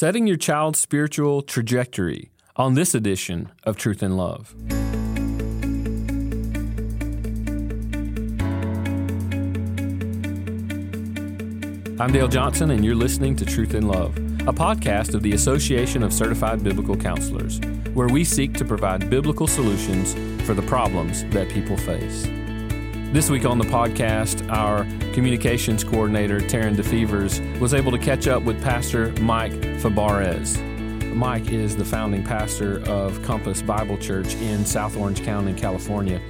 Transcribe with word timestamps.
setting 0.00 0.26
your 0.26 0.34
child's 0.34 0.80
spiritual 0.80 1.42
trajectory 1.42 2.30
on 2.56 2.72
this 2.72 2.94
edition 2.94 3.52
of 3.64 3.76
Truth 3.76 4.02
and 4.02 4.16
Love. 4.16 4.54
I'm 12.00 12.10
Dale 12.12 12.28
Johnson, 12.28 12.70
and 12.70 12.82
you're 12.82 12.94
listening 12.94 13.36
to 13.36 13.44
Truth 13.44 13.74
and 13.74 13.86
Love, 13.86 14.16
a 14.48 14.54
podcast 14.54 15.12
of 15.12 15.22
the 15.22 15.34
Association 15.34 16.02
of 16.02 16.14
Certified 16.14 16.64
Biblical 16.64 16.96
Counselors, 16.96 17.60
where 17.92 18.08
we 18.08 18.24
seek 18.24 18.54
to 18.54 18.64
provide 18.64 19.10
biblical 19.10 19.46
solutions 19.46 20.14
for 20.46 20.54
the 20.54 20.62
problems 20.62 21.24
that 21.26 21.50
people 21.50 21.76
face. 21.76 22.22
This 23.12 23.28
week 23.28 23.44
on 23.44 23.58
the 23.58 23.64
podcast, 23.64 24.50
our 24.50 24.86
communications 25.12 25.82
coordinator, 25.82 26.40
Taryn 26.40 26.76
DeFevers, 26.76 27.58
was 27.58 27.74
able 27.74 27.90
to 27.90 27.98
catch 27.98 28.28
up 28.28 28.42
with 28.44 28.62
Pastor 28.62 29.12
Mike 29.20 29.52
Fabarez. 29.52 30.60
Mike 31.14 31.50
is 31.50 31.76
the 31.76 31.84
founding 31.84 32.22
pastor 32.22 32.80
of 32.88 33.20
Compass 33.22 33.60
Bible 33.60 33.98
Church 33.98 34.34
in 34.36 34.64
South 34.64 34.96
Orange 34.96 35.22
County, 35.24 35.52
California, 35.52 36.20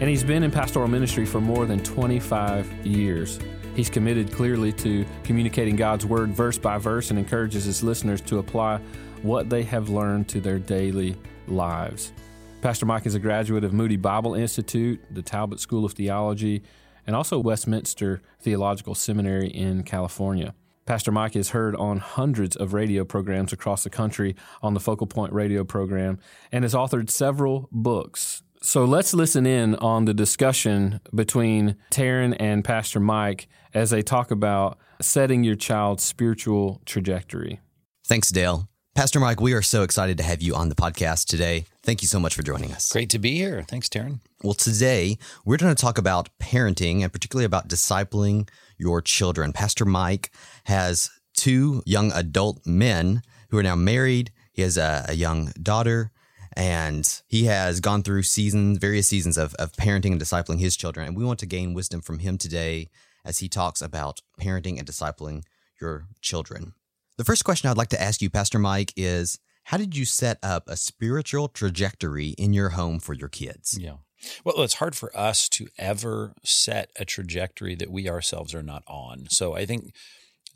and 0.00 0.10
he's 0.10 0.24
been 0.24 0.42
in 0.42 0.50
pastoral 0.50 0.88
ministry 0.88 1.24
for 1.24 1.40
more 1.40 1.66
than 1.66 1.82
25 1.82 2.86
years. 2.86 3.38
He's 3.76 3.88
committed 3.88 4.32
clearly 4.32 4.72
to 4.72 5.06
communicating 5.22 5.76
God's 5.76 6.04
word 6.04 6.30
verse 6.30 6.58
by 6.58 6.78
verse 6.78 7.10
and 7.10 7.18
encourages 7.18 7.64
his 7.64 7.84
listeners 7.84 8.20
to 8.22 8.38
apply 8.38 8.80
what 9.22 9.48
they 9.48 9.62
have 9.62 9.88
learned 9.88 10.28
to 10.30 10.40
their 10.40 10.58
daily 10.58 11.16
lives. 11.46 12.12
Pastor 12.60 12.86
Mike 12.86 13.06
is 13.06 13.14
a 13.14 13.20
graduate 13.20 13.62
of 13.62 13.72
Moody 13.72 13.96
Bible 13.96 14.34
Institute, 14.34 15.00
the 15.10 15.22
Talbot 15.22 15.60
School 15.60 15.84
of 15.84 15.92
Theology, 15.92 16.62
and 17.06 17.14
also 17.14 17.38
Westminster 17.38 18.20
Theological 18.40 18.94
Seminary 18.94 19.48
in 19.48 19.82
California. 19.82 20.54
Pastor 20.86 21.10
Mike 21.10 21.34
is 21.34 21.50
heard 21.50 21.74
on 21.76 21.98
hundreds 21.98 22.54
of 22.54 22.72
radio 22.72 23.04
programs 23.04 23.52
across 23.52 23.82
the 23.82 23.90
country 23.90 24.36
on 24.62 24.74
the 24.74 24.80
Focal 24.80 25.06
Point 25.06 25.32
radio 25.32 25.64
program 25.64 26.18
and 26.52 26.62
has 26.64 26.74
authored 26.74 27.10
several 27.10 27.68
books. 27.72 28.42
So 28.62 28.84
let's 28.84 29.12
listen 29.12 29.46
in 29.46 29.74
on 29.76 30.04
the 30.04 30.14
discussion 30.14 31.00
between 31.14 31.76
Taryn 31.90 32.36
and 32.38 32.64
Pastor 32.64 33.00
Mike 33.00 33.48
as 33.74 33.90
they 33.90 34.02
talk 34.02 34.30
about 34.30 34.78
setting 35.00 35.44
your 35.44 35.56
child's 35.56 36.04
spiritual 36.04 36.80
trajectory. 36.86 37.60
Thanks, 38.04 38.30
Dale. 38.30 38.68
Pastor 38.96 39.20
Mike, 39.20 39.42
we 39.42 39.52
are 39.52 39.60
so 39.60 39.82
excited 39.82 40.16
to 40.16 40.24
have 40.24 40.40
you 40.40 40.54
on 40.54 40.70
the 40.70 40.74
podcast 40.74 41.26
today. 41.26 41.66
Thank 41.82 42.00
you 42.00 42.08
so 42.08 42.18
much 42.18 42.34
for 42.34 42.42
joining 42.42 42.72
us. 42.72 42.90
Great 42.90 43.10
to 43.10 43.18
be 43.18 43.34
here. 43.34 43.62
Thanks, 43.68 43.90
Taryn. 43.90 44.20
Well, 44.42 44.54
today 44.54 45.18
we're 45.44 45.58
going 45.58 45.74
to 45.74 45.78
talk 45.78 45.98
about 45.98 46.30
parenting 46.38 47.02
and 47.02 47.12
particularly 47.12 47.44
about 47.44 47.68
discipling 47.68 48.48
your 48.78 49.02
children. 49.02 49.52
Pastor 49.52 49.84
Mike 49.84 50.30
has 50.64 51.10
two 51.34 51.82
young 51.84 52.10
adult 52.12 52.66
men 52.66 53.20
who 53.50 53.58
are 53.58 53.62
now 53.62 53.76
married. 53.76 54.32
He 54.54 54.62
has 54.62 54.78
a, 54.78 55.04
a 55.10 55.12
young 55.12 55.52
daughter 55.62 56.10
and 56.54 57.20
he 57.28 57.44
has 57.44 57.80
gone 57.80 58.02
through 58.02 58.22
seasons, 58.22 58.78
various 58.78 59.08
seasons 59.08 59.36
of, 59.36 59.52
of 59.56 59.72
parenting 59.72 60.12
and 60.12 60.20
discipling 60.22 60.58
his 60.58 60.74
children. 60.74 61.06
And 61.06 61.14
we 61.18 61.22
want 61.22 61.38
to 61.40 61.46
gain 61.46 61.74
wisdom 61.74 62.00
from 62.00 62.20
him 62.20 62.38
today 62.38 62.88
as 63.26 63.40
he 63.40 63.48
talks 63.50 63.82
about 63.82 64.20
parenting 64.40 64.78
and 64.78 64.88
discipling 64.88 65.42
your 65.78 66.06
children. 66.22 66.72
The 67.18 67.24
first 67.24 67.44
question 67.44 67.70
I'd 67.70 67.78
like 67.78 67.88
to 67.88 68.00
ask 68.00 68.20
you, 68.20 68.28
Pastor 68.28 68.58
Mike, 68.58 68.92
is 68.94 69.38
how 69.64 69.78
did 69.78 69.96
you 69.96 70.04
set 70.04 70.38
up 70.42 70.68
a 70.68 70.76
spiritual 70.76 71.48
trajectory 71.48 72.28
in 72.30 72.52
your 72.52 72.70
home 72.70 73.00
for 73.00 73.14
your 73.14 73.28
kids? 73.28 73.78
Yeah. 73.80 73.96
Well, 74.44 74.62
it's 74.62 74.74
hard 74.74 74.94
for 74.94 75.16
us 75.16 75.48
to 75.50 75.68
ever 75.78 76.34
set 76.44 76.90
a 76.96 77.04
trajectory 77.04 77.74
that 77.76 77.90
we 77.90 78.08
ourselves 78.08 78.54
are 78.54 78.62
not 78.62 78.82
on. 78.86 79.28
So 79.30 79.54
I 79.54 79.64
think 79.64 79.94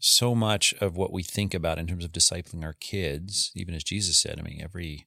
so 0.01 0.35
much 0.35 0.75
of 0.81 0.97
what 0.97 1.13
we 1.13 1.23
think 1.23 1.55
about 1.55 1.79
in 1.79 1.87
terms 1.87 2.05
of 2.05 2.13
discipling 2.13 2.63
our 2.63 2.75
kids, 2.75 3.53
even 3.55 3.75
as 3.75 3.85
Jesus 3.85 4.19
said, 4.19 4.39
I 4.39 4.43
mean, 4.43 4.61
every 4.63 5.07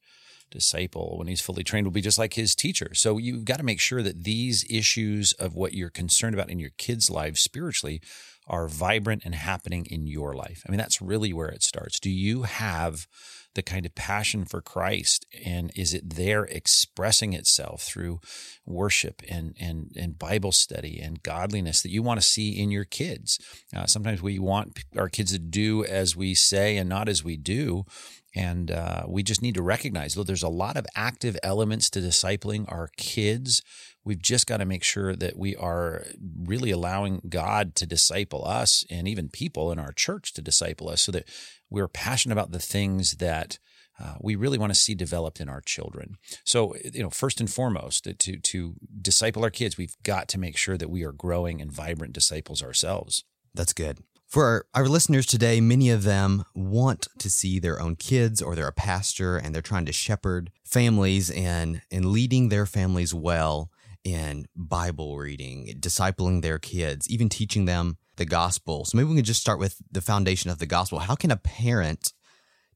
disciple, 0.51 1.17
when 1.17 1.27
he's 1.27 1.41
fully 1.41 1.63
trained, 1.63 1.85
will 1.85 1.91
be 1.91 2.01
just 2.01 2.19
like 2.19 2.33
his 2.33 2.55
teacher. 2.55 2.93
So 2.93 3.17
you've 3.17 3.45
got 3.45 3.57
to 3.57 3.63
make 3.63 3.79
sure 3.79 4.03
that 4.03 4.23
these 4.23 4.65
issues 4.69 5.33
of 5.33 5.55
what 5.55 5.73
you're 5.73 5.89
concerned 5.89 6.35
about 6.35 6.49
in 6.49 6.59
your 6.59 6.71
kids' 6.77 7.09
lives 7.09 7.41
spiritually 7.41 8.01
are 8.47 8.67
vibrant 8.67 9.23
and 9.25 9.35
happening 9.35 9.85
in 9.89 10.07
your 10.07 10.33
life. 10.33 10.63
I 10.67 10.71
mean, 10.71 10.77
that's 10.77 11.01
really 11.01 11.33
where 11.33 11.49
it 11.49 11.63
starts. 11.63 11.99
Do 11.99 12.09
you 12.09 12.43
have 12.43 13.07
the 13.55 13.61
kind 13.61 13.85
of 13.85 13.95
passion 13.95 14.45
for 14.45 14.61
Christ 14.61 15.25
and 15.45 15.71
is 15.75 15.93
it 15.93 16.15
there 16.15 16.45
expressing 16.45 17.33
itself 17.33 17.83
through 17.83 18.19
worship 18.65 19.21
and 19.29 19.55
and 19.59 19.91
and 19.95 20.17
Bible 20.17 20.51
study 20.51 20.99
and 20.99 21.21
godliness 21.21 21.81
that 21.81 21.91
you 21.91 22.01
want 22.01 22.19
to 22.19 22.25
see 22.25 22.59
in 22.59 22.71
your 22.71 22.85
kids? 22.85 23.39
Uh, 23.75 23.85
sometimes 23.85 24.21
we 24.21 24.39
want 24.39 24.79
our 24.97 25.09
kids 25.09 25.31
to 25.33 25.39
do 25.39 25.85
as 25.85 26.15
we 26.15 26.33
say 26.33 26.77
and 26.77 26.89
not 26.89 27.07
as 27.07 27.23
we 27.23 27.37
do. 27.37 27.85
And 28.35 28.71
uh, 28.71 29.03
we 29.07 29.21
just 29.21 29.43
need 29.43 29.53
to 29.55 29.61
recognize 29.61 30.15
that 30.15 30.25
there's 30.25 30.41
a 30.41 30.49
lot 30.49 30.75
of 30.75 30.87
active 30.95 31.37
elements 31.43 31.87
to 31.91 31.99
discipling 31.99 32.65
our 32.71 32.89
kids 32.97 33.61
We've 34.05 34.21
just 34.21 34.47
got 34.47 34.57
to 34.57 34.65
make 34.65 34.83
sure 34.83 35.15
that 35.15 35.37
we 35.37 35.55
are 35.55 36.05
really 36.43 36.71
allowing 36.71 37.21
God 37.29 37.75
to 37.75 37.85
disciple 37.85 38.45
us 38.45 38.85
and 38.89 39.07
even 39.07 39.29
people 39.29 39.71
in 39.71 39.79
our 39.79 39.91
church 39.93 40.33
to 40.33 40.41
disciple 40.41 40.89
us 40.89 41.01
so 41.01 41.11
that 41.13 41.27
we're 41.69 41.87
passionate 41.87 42.33
about 42.33 42.51
the 42.51 42.59
things 42.59 43.15
that 43.15 43.59
uh, 43.99 44.15
we 44.19 44.35
really 44.35 44.57
want 44.57 44.71
to 44.73 44.79
see 44.79 44.95
developed 44.95 45.39
in 45.39 45.47
our 45.47 45.61
children. 45.61 46.17
So, 46.43 46.75
you 46.93 47.03
know, 47.03 47.09
first 47.09 47.39
and 47.39 47.49
foremost, 47.49 48.05
to 48.19 48.37
to 48.37 48.75
disciple 49.01 49.43
our 49.43 49.51
kids, 49.51 49.77
we've 49.77 49.95
got 50.03 50.27
to 50.29 50.39
make 50.39 50.57
sure 50.57 50.77
that 50.77 50.89
we 50.89 51.03
are 51.03 51.11
growing 51.11 51.61
and 51.61 51.71
vibrant 51.71 52.13
disciples 52.13 52.63
ourselves. 52.63 53.23
That's 53.53 53.73
good. 53.73 53.99
For 54.27 54.65
our, 54.73 54.87
listeners 54.87 55.27
today, 55.27 55.61
many 55.61 55.91
of 55.91 56.01
them 56.01 56.43
want 56.55 57.07
to 57.19 57.29
see 57.29 57.59
their 57.59 57.79
own 57.79 57.95
kids 57.95 58.41
or 58.41 58.55
they're 58.55 58.67
a 58.67 58.73
pastor 58.73 59.37
and 59.37 59.53
they're 59.53 59.61
trying 59.61 59.85
to 59.85 59.93
shepherd 59.93 60.49
families 60.65 61.29
and, 61.29 61.83
and 61.91 62.05
leading 62.05 62.49
their 62.49 62.65
families 62.65 63.13
well 63.13 63.69
in 64.03 64.45
Bible 64.55 65.17
reading, 65.17 65.73
discipling 65.79 66.41
their 66.41 66.59
kids, 66.59 67.09
even 67.09 67.29
teaching 67.29 67.65
them 67.65 67.97
the 68.17 68.25
gospel. 68.25 68.85
So 68.85 68.97
maybe 68.97 69.09
we 69.09 69.15
can 69.15 69.25
just 69.25 69.41
start 69.41 69.59
with 69.59 69.77
the 69.91 70.01
foundation 70.01 70.49
of 70.49 70.59
the 70.59 70.65
gospel. 70.65 70.99
How 70.99 71.15
can 71.15 71.31
a 71.31 71.37
parent 71.37 72.13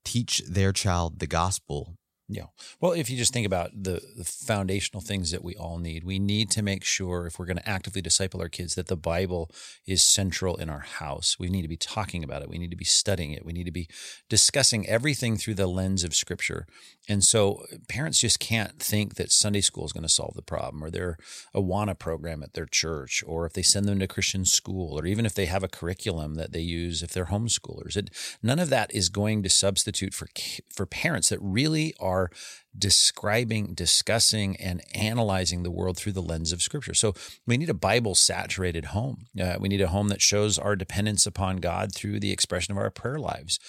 teach 0.03 0.41
their 0.47 0.71
child 0.71 1.19
the 1.19 1.27
gospel 1.27 1.97
yeah. 2.29 2.47
Well, 2.81 2.91
if 2.91 3.09
you 3.09 3.15
just 3.15 3.31
think 3.31 3.45
about 3.45 3.71
the, 3.73 4.01
the, 4.17 4.25
foundational 4.25 4.99
things 4.99 5.31
that 5.31 5.45
we 5.45 5.55
all 5.55 5.77
need, 5.77 6.03
we 6.03 6.19
need 6.19 6.51
to 6.51 6.61
make 6.61 6.83
sure 6.83 7.25
if 7.25 7.39
we're 7.39 7.45
going 7.45 7.57
to 7.57 7.69
actively 7.69 8.01
disciple 8.01 8.41
our 8.41 8.49
kids 8.49 8.75
that 8.75 8.87
the 8.87 8.97
Bible 8.97 9.49
is 9.85 10.03
central 10.03 10.57
in 10.57 10.69
our 10.69 10.81
house. 10.81 11.37
We 11.39 11.47
need 11.47 11.61
to 11.61 11.69
be 11.69 11.77
talking 11.77 12.25
about 12.25 12.41
it. 12.41 12.49
We 12.49 12.57
need 12.57 12.71
to 12.71 12.77
be 12.77 12.83
studying 12.83 13.31
it. 13.31 13.45
We 13.45 13.53
need 13.53 13.63
to 13.63 13.71
be 13.71 13.87
discussing 14.27 14.85
everything 14.87 15.37
through 15.37 15.53
the 15.53 15.67
lens 15.67 16.03
of 16.03 16.13
Scripture. 16.13 16.67
And 17.07 17.23
so 17.23 17.63
parents 17.87 18.19
just 18.19 18.39
can't 18.39 18.77
think 18.77 19.15
that 19.15 19.31
Sunday 19.31 19.61
school 19.61 19.85
is 19.85 19.93
going 19.93 20.03
to 20.03 20.09
solve 20.09 20.33
the 20.35 20.41
problem 20.41 20.83
or 20.83 20.89
their 20.89 21.17
Awana 21.55 21.97
program 21.97 22.43
at 22.43 22.53
their 22.53 22.65
church 22.65 23.23
or 23.25 23.45
if 23.45 23.53
they 23.53 23.61
send 23.61 23.85
them 23.85 23.99
to 23.99 24.07
Christian 24.07 24.43
school 24.43 24.99
or 24.99 25.05
even 25.05 25.25
if 25.25 25.33
they 25.33 25.45
have 25.45 25.63
a 25.63 25.69
curriculum 25.69 26.35
that 26.35 26.51
they 26.51 26.59
use 26.59 27.01
if 27.01 27.11
they're 27.11 27.27
homeschoolers. 27.27 27.95
It, 27.95 28.09
none 28.43 28.59
of 28.59 28.69
that 28.69 28.93
is 28.93 29.07
going 29.07 29.43
to 29.43 29.49
substitute 29.49 30.13
for 30.13 30.27
for 30.69 30.85
parents 30.85 31.29
that 31.29 31.39
really 31.41 31.93
are 31.99 32.16
are 32.17 32.31
describing, 32.77 33.73
discussing, 33.73 34.55
and 34.57 34.81
analyzing 34.95 35.63
the 35.63 35.71
world 35.71 35.97
through 35.97 36.11
the 36.11 36.21
lens 36.21 36.51
of 36.51 36.61
Scripture. 36.61 36.93
So 36.93 37.13
we 37.45 37.57
need 37.57 37.69
a 37.69 37.73
Bible 37.73 38.15
saturated 38.15 38.85
home. 38.85 39.25
Uh, 39.39 39.55
we 39.59 39.69
need 39.69 39.81
a 39.81 39.87
home 39.87 40.09
that 40.09 40.21
shows 40.21 40.57
our 40.57 40.75
dependence 40.75 41.25
upon 41.25 41.57
God 41.57 41.93
through 41.93 42.19
the 42.19 42.31
expression 42.31 42.71
of 42.71 42.77
our 42.77 42.91
prayer 42.91 43.19
lives. 43.19 43.59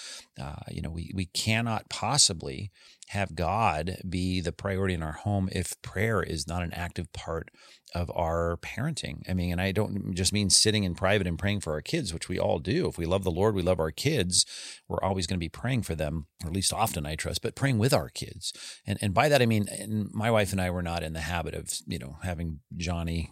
Uh, 0.41 0.63
you 0.71 0.83
know, 0.83 0.91
we, 0.91 1.11
we 1.15 1.27
cannot 1.27 1.89
possibly 1.89 2.71
have 3.09 3.35
God 3.35 3.97
be 4.09 4.41
the 4.41 4.53
priority 4.53 4.95
in 4.95 5.03
our 5.03 5.13
home 5.13 5.49
if 5.53 5.81
prayer 5.83 6.23
is 6.23 6.47
not 6.47 6.63
an 6.63 6.73
active 6.75 7.11
part 7.13 7.51
of 7.95 8.11
our 8.15 8.59
parenting. 8.59 9.23
I 9.29 9.35
mean, 9.35 9.53
and 9.53 9.61
I 9.61 9.73
don't 9.73 10.15
just 10.15 10.33
mean 10.33 10.51
sitting 10.51 10.85
in 10.85 10.95
private 10.95 11.27
and 11.27 11.39
praying 11.39 11.61
for 11.61 11.73
our 11.73 11.81
kids, 11.81 12.13
which 12.13 12.29
we 12.29 12.39
all 12.39 12.59
do. 12.59 12.87
If 12.87 12.99
we 12.99 13.07
love 13.07 13.25
the 13.25 13.31
Lord, 13.31 13.55
we 13.55 13.63
love 13.63 13.81
our 13.81 13.91
kids, 13.91 14.45
we're 14.89 15.03
always 15.03 15.27
going 15.27 15.39
to 15.39 15.45
be 15.45 15.49
praying 15.49 15.83
for 15.83 15.95
them, 15.95 16.27
or 16.45 16.49
at 16.49 16.55
least 16.55 16.73
often, 16.73 17.07
I 17.07 17.15
trust, 17.15 17.41
but 17.41 17.55
praying 17.55 17.79
with 17.79 17.95
our 17.95 18.11
kids. 18.11 18.53
And 18.87 18.98
and 19.01 19.15
by 19.15 19.29
that 19.29 19.43
I 19.43 19.47
mean 19.47 19.69
my 20.13 20.31
wife 20.31 20.53
and 20.53 20.61
I 20.61 20.71
were 20.71 20.83
not 20.83 21.03
in 21.03 21.13
the 21.13 21.21
habit 21.21 21.55
of, 21.55 21.71
you 21.87 21.99
know, 21.99 22.17
having 22.23 22.61
Johnny, 22.77 23.31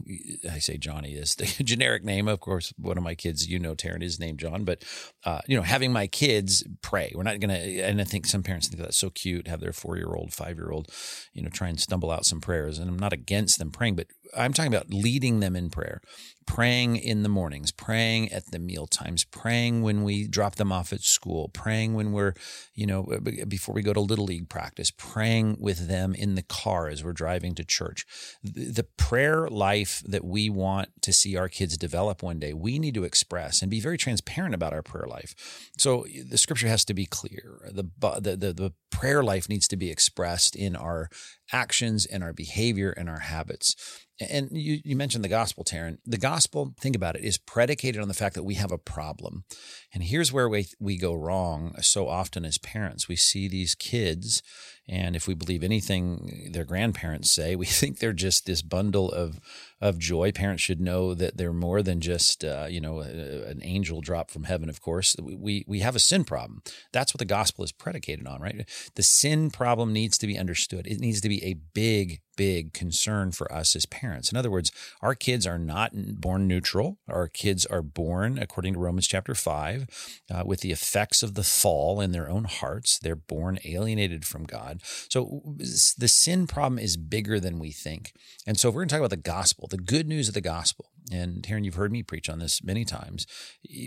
I 0.51 0.59
say 0.59 0.77
Johnny 0.77 1.15
is 1.15 1.35
the 1.35 1.45
generic 1.65 2.05
name. 2.05 2.29
Of 2.29 2.41
course, 2.41 2.73
one 2.79 2.97
of 2.99 3.05
my 3.05 3.15
kids, 3.15 3.49
you 3.49 3.59
know, 3.59 3.75
Taryn 3.75 4.03
is 4.03 4.21
named 4.21 4.41
John, 4.41 4.65
but 4.65 4.85
uh, 5.25 5.41
you 5.47 5.57
know, 5.57 5.63
having 5.63 5.93
my 5.93 6.07
kids 6.07 6.65
pray. 6.83 7.13
We're 7.15 7.23
not 7.23 7.41
gonna 7.41 7.55
and 7.55 8.01
I 8.01 8.05
think 8.05 8.27
some 8.27 8.43
parents 8.43 8.69
think 8.69 8.83
that's 8.83 8.97
so 8.97 9.11
cute, 9.11 9.49
have 9.49 9.61
their 9.61 9.73
four 9.73 9.97
year 9.97 10.15
old, 10.15 10.33
five 10.33 10.57
year 10.57 10.71
old, 10.71 10.91
you 11.33 11.43
know, 11.43 11.51
try 11.51 11.69
and 11.69 11.81
stumble 11.81 12.11
out 12.11 12.25
some 12.27 12.41
prayers. 12.41 12.79
And 12.79 12.89
I'm 12.89 12.99
not 12.99 13.13
against 13.13 13.59
them 13.59 13.71
praying, 13.71 13.97
but 13.97 14.09
I'm 14.37 14.53
talking 14.53 14.73
about 14.73 14.91
leading 14.91 15.41
them 15.41 15.55
in 15.57 15.71
prayer, 15.71 16.01
praying 16.47 16.97
in 16.97 17.23
the 17.23 17.29
mornings, 17.29 17.73
praying 17.73 18.33
at 18.33 18.51
the 18.51 18.59
meal 18.59 18.87
times, 18.87 19.25
praying 19.25 19.83
when 19.83 20.05
we 20.05 20.27
drop 20.27 20.55
them 20.55 20.73
off 20.73 20.93
at 20.93 21.03
school, 21.03 21.49
praying 21.49 21.95
when 21.95 22.13
we're, 22.13 22.35
you 22.75 22.87
know, 22.87 23.05
uh, 23.13 23.45
before 23.47 23.75
we 23.75 23.83
go 23.83 23.93
to 23.93 24.01
little 24.01 24.25
league 24.25 24.49
practice, 24.49 24.91
praying 24.91 25.57
with 25.61 25.89
them 25.89 26.15
in 26.15 26.35
the 26.35 26.43
car 26.43 26.89
as 26.89 27.03
we're 27.05 27.13
driving 27.13 27.55
to 27.57 27.65
church. 27.65 28.07
The 28.43 28.87
prayer 28.97 29.49
life 29.49 30.03
that 30.07 30.25
we 30.25 30.49
want 30.49 30.89
to 31.03 31.13
see 31.13 31.37
our 31.37 31.49
kids 31.49 31.77
develop 31.77 32.23
one 32.23 32.39
day, 32.39 32.53
we 32.53 32.79
need 32.79 32.95
to 32.95 33.05
express 33.05 33.61
and 33.61 33.71
be 33.71 33.81
very 33.81 33.99
transparent 33.99 34.55
about 34.55 34.73
our 34.73 34.83
prayer 34.83 35.07
life. 35.07 35.35
So 35.79 36.07
the 36.29 36.39
scripture 36.39 36.69
has 36.69 36.85
to 36.87 36.95
be 36.95 37.07
clear. 37.07 37.69
The 37.73 37.85
the 38.21 38.37
the, 38.37 38.53
the 38.53 38.73
prayer 38.91 39.23
life 39.23 39.49
needs 39.49 39.69
to 39.69 39.77
be 39.77 39.91
expressed 39.91 40.57
in 40.57 40.75
our 40.75 41.11
actions 41.53 42.07
and 42.07 42.23
our 42.23 42.33
behavior 42.33 42.91
and 42.91 43.09
our 43.09 43.21
habits. 43.21 43.77
And 44.19 44.49
you, 44.51 44.81
you 44.83 44.97
mentioned 44.97 45.25
the 45.25 45.29
gospel, 45.29 45.63
Taryn. 45.63 45.99
The 46.07 46.17
gospel, 46.17 46.75
think 46.81 46.97
about 46.97 47.17
it, 47.17 47.25
is 47.25 47.37
predicated 47.37 48.01
on 48.01 48.09
the 48.09 48.15
fact 48.15 48.35
that 48.35 48.45
we 48.45 48.55
have 48.55 48.73
a 48.73 48.79
problem. 48.79 49.45
And 49.93 50.03
here's 50.03 50.33
where 50.33 50.49
we, 50.49 50.67
we 50.81 50.97
go 50.97 51.13
wrong 51.13 51.75
so 51.83 52.09
often 52.09 52.47
as 52.47 52.57
parents. 52.57 53.09
We 53.09 53.17
see 53.17 53.47
these 53.47 53.75
kids, 53.75 54.43
and 54.89 55.17
if 55.17 55.29
we 55.29 55.35
believe 55.35 55.63
anything 55.63 56.51
their 56.53 56.65
grandparents 56.65 57.31
say, 57.31 57.57
we 57.57 57.67
think 57.67 57.99
they're 57.99 58.15
just 58.15 58.47
this 58.47 58.63
bundle 58.63 59.13
of, 59.13 59.39
of 59.83 59.99
joy. 59.99 60.33
Parents 60.33 60.63
should 60.63 60.81
know 60.81 61.13
that 61.13 61.37
they're 61.37 61.53
more 61.53 61.83
than 61.83 62.01
just, 62.01 62.43
uh, 62.43 62.67
you 62.71 62.81
know, 62.81 63.01
a, 63.01 63.49
an 63.49 63.61
angel 63.63 64.01
dropped 64.01 64.31
from 64.31 64.45
heaven, 64.45 64.71
of 64.71 64.81
course. 64.81 65.15
We, 65.21 65.65
we 65.67 65.81
have 65.81 65.97
a 65.97 66.01
sin 66.01 66.25
problem. 66.25 66.63
That's 66.91 67.13
what 67.13 67.19
the 67.19 67.27
gospel 67.27 67.65
is 67.65 67.73
predicated 67.73 68.27
on, 68.27 68.41
right? 68.41 68.67
The 68.95 69.03
sin 69.03 69.51
problem 69.51 69.93
needs 69.93 70.17
to 70.19 70.27
be 70.27 70.39
understood. 70.39 70.87
It 70.87 71.01
needs 71.01 71.21
to 71.21 71.29
be 71.29 71.36
a 71.43 71.55
big, 71.75 72.21
big 72.37 72.73
concern 72.73 73.33
for 73.33 73.51
us 73.53 73.75
as 73.75 73.87
parents. 73.87 74.31
In 74.31 74.37
other 74.37 74.51
words, 74.51 74.71
our 75.01 75.15
kids 75.15 75.47
are 75.47 75.59
not 75.59 75.93
born 76.21 76.47
neutral. 76.47 76.99
Our 77.09 77.29
kids 77.29 77.67
are 77.67 77.83
born, 77.83 78.39
according 78.39 78.75
to 78.75 78.79
Romans 78.79 79.07
chapter 79.07 79.35
5, 79.35 80.21
uh, 80.31 80.43
with 80.45 80.61
the 80.61 80.73
effects 80.73 81.23
of 81.23 81.35
the 81.35 81.43
fall 81.43 82.01
in 82.01 82.13
their 82.13 82.29
own 82.29 82.45
hearts. 82.45 82.99
They're 82.99 83.17
born 83.17 83.59
alienated 83.65 84.25
from 84.25 84.45
God. 84.45 84.81
So 85.09 85.43
the 85.57 86.09
sin 86.09 86.47
problem 86.47 86.79
is 86.79 86.97
bigger 86.97 87.41
than 87.41 87.59
we 87.59 87.73
think. 87.73 88.13
And 88.47 88.59
so 88.59 88.69
if 88.69 88.75
we're 88.75 88.83
going 88.83 88.89
to 88.89 88.95
talk 88.95 89.01
about 89.01 89.11
the 89.11 89.17
gospel, 89.17 89.69
the 89.69 89.77
good 89.77 90.07
news 90.07 90.29
of 90.29 90.35
the 90.35 90.41
gospel, 90.41 90.91
and 91.11 91.43
Taryn, 91.43 91.65
you've 91.65 91.77
heard 91.77 91.93
me 91.93 92.03
preach 92.03 92.29
on 92.29 92.41
this 92.41 92.63
many 92.65 92.85
times. 92.85 93.27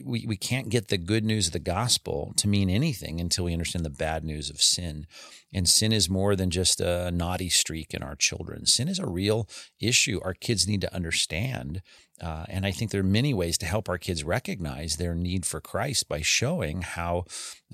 We, 0.05 0.25
we 0.25 0.37
can't 0.37 0.69
get 0.69 0.87
the 0.87 0.97
good 0.97 1.25
news 1.25 1.47
of 1.47 1.53
the 1.53 1.59
gospel 1.59 2.33
to 2.37 2.47
mean 2.47 2.69
anything 2.69 3.19
until 3.19 3.45
we 3.45 3.53
understand 3.53 3.83
the 3.83 3.89
bad 3.89 4.23
news 4.23 4.49
of 4.49 4.61
sin. 4.61 5.05
And 5.53 5.67
sin 5.67 5.91
is 5.91 6.09
more 6.09 6.35
than 6.35 6.49
just 6.49 6.79
a 6.79 7.11
naughty 7.11 7.49
streak 7.49 7.93
in 7.93 8.03
our 8.03 8.15
children. 8.15 8.38
Sin 8.65 8.87
is 8.87 8.99
a 8.99 9.07
real 9.07 9.47
issue 9.79 10.19
our 10.23 10.33
kids 10.33 10.67
need 10.67 10.81
to 10.81 10.93
understand. 10.93 11.81
Uh, 12.21 12.45
and 12.49 12.65
I 12.65 12.71
think 12.71 12.91
there 12.91 13.01
are 13.01 13.03
many 13.03 13.33
ways 13.33 13.57
to 13.59 13.65
help 13.65 13.87
our 13.89 13.97
kids 13.97 14.23
recognize 14.23 14.97
their 14.97 15.15
need 15.15 15.45
for 15.45 15.61
Christ 15.61 16.09
by 16.09 16.21
showing 16.21 16.81
how 16.81 17.25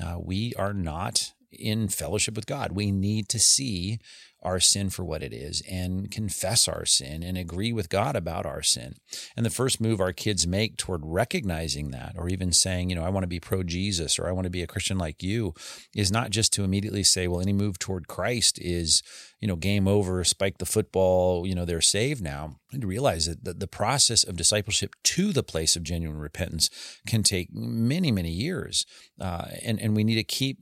uh, 0.04 0.18
we 0.20 0.54
are 0.56 0.74
not 0.74 1.34
in 1.52 1.88
fellowship 1.88 2.36
with 2.36 2.46
God. 2.46 2.72
We 2.74 2.92
need 2.92 3.30
to 3.30 3.40
see 3.40 4.00
our 4.46 4.60
sin 4.60 4.92
for 4.92 5.04
what 5.04 5.24
it 5.24 5.34
is 5.34 5.64
and 5.70 6.12
confess 6.12 6.68
our 6.68 6.86
sin 6.86 7.24
and 7.24 7.36
agree 7.36 7.74
with 7.74 7.90
God 7.90 8.16
about 8.16 8.46
our 8.46 8.62
sin. 8.62 8.94
And 9.36 9.44
the 9.44 9.50
first 9.50 9.82
move 9.82 10.00
our 10.00 10.14
kids 10.14 10.46
make 10.46 10.78
toward 10.78 11.02
recognizing 11.04 11.90
that, 11.92 12.14
or 12.16 12.30
even 12.30 12.52
saying, 12.52 12.92
you 12.92 12.96
know, 12.96 13.04
I 13.04 13.10
want 13.10 13.24
to 13.24 13.28
be 13.28 13.40
pro 13.40 13.64
Jesus 13.64 14.20
or 14.20 14.28
I 14.28 14.32
want 14.32 14.46
to 14.46 14.52
be 14.52 14.62
a 14.62 14.68
Christian 14.68 15.00
like 15.00 15.24
you, 15.24 15.56
is 15.96 16.12
not 16.12 16.30
just 16.30 16.54
to 16.54 16.64
immediately 16.64 17.04
say, 17.04 17.28
well, 17.28 17.42
any 17.42 17.54
move 17.54 17.80
toward 17.80 18.08
Christ 18.08 18.60
is, 18.62 19.02
you 19.40 19.48
know, 19.48 19.56
game 19.56 19.88
over, 19.88 20.24
spike 20.24 20.58
the 20.58 20.66
football, 20.66 21.46
you 21.46 21.54
know, 21.54 21.66
they're 21.66 21.82
saved 21.82 22.22
now. 22.22 22.58
And 22.72 22.84
realize 22.84 23.26
that 23.28 23.44
the, 23.44 23.54
the 23.54 23.68
process 23.68 24.24
of 24.24 24.36
discipleship 24.36 24.96
to 25.04 25.32
the 25.32 25.44
place 25.44 25.76
of 25.76 25.84
genuine 25.84 26.20
repentance 26.20 26.70
can 27.08 27.24
take 27.24 27.54
many, 27.54 28.12
many 28.12 28.32
years. 28.32 28.86
Uh, 29.20 29.46
and, 29.64 29.80
and 29.80 29.96
we 29.96 30.04
need 30.04 30.16
to 30.16 30.24
keep 30.24 30.58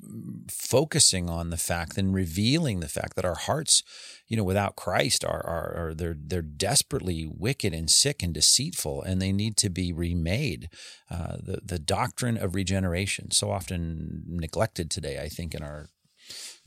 focusing 0.47 1.29
on 1.29 1.49
the 1.49 1.57
fact 1.57 1.97
and 1.97 2.13
revealing 2.13 2.81
the 2.81 2.87
fact 2.87 3.15
that 3.15 3.25
our 3.25 3.35
hearts 3.35 3.83
you 4.33 4.37
know, 4.37 4.43
without 4.43 4.75
Christ 4.75 5.23
are, 5.23 5.45
are, 5.45 5.75
are 5.75 5.93
they're, 5.93 6.15
they're 6.17 6.41
desperately 6.41 7.29
wicked 7.31 7.71
and 7.71 7.87
sick 7.87 8.23
and 8.23 8.33
deceitful, 8.33 9.03
and 9.03 9.21
they 9.21 9.31
need 9.31 9.57
to 9.57 9.69
be 9.69 9.93
remade. 9.93 10.69
Uh, 11.07 11.37
the, 11.37 11.61
the 11.63 11.77
doctrine 11.77 12.37
of 12.37 12.55
regeneration, 12.55 13.29
so 13.29 13.51
often 13.51 14.23
neglected 14.25 14.89
today, 14.89 15.19
I 15.21 15.29
think, 15.29 15.53
in 15.53 15.61
our 15.61 15.89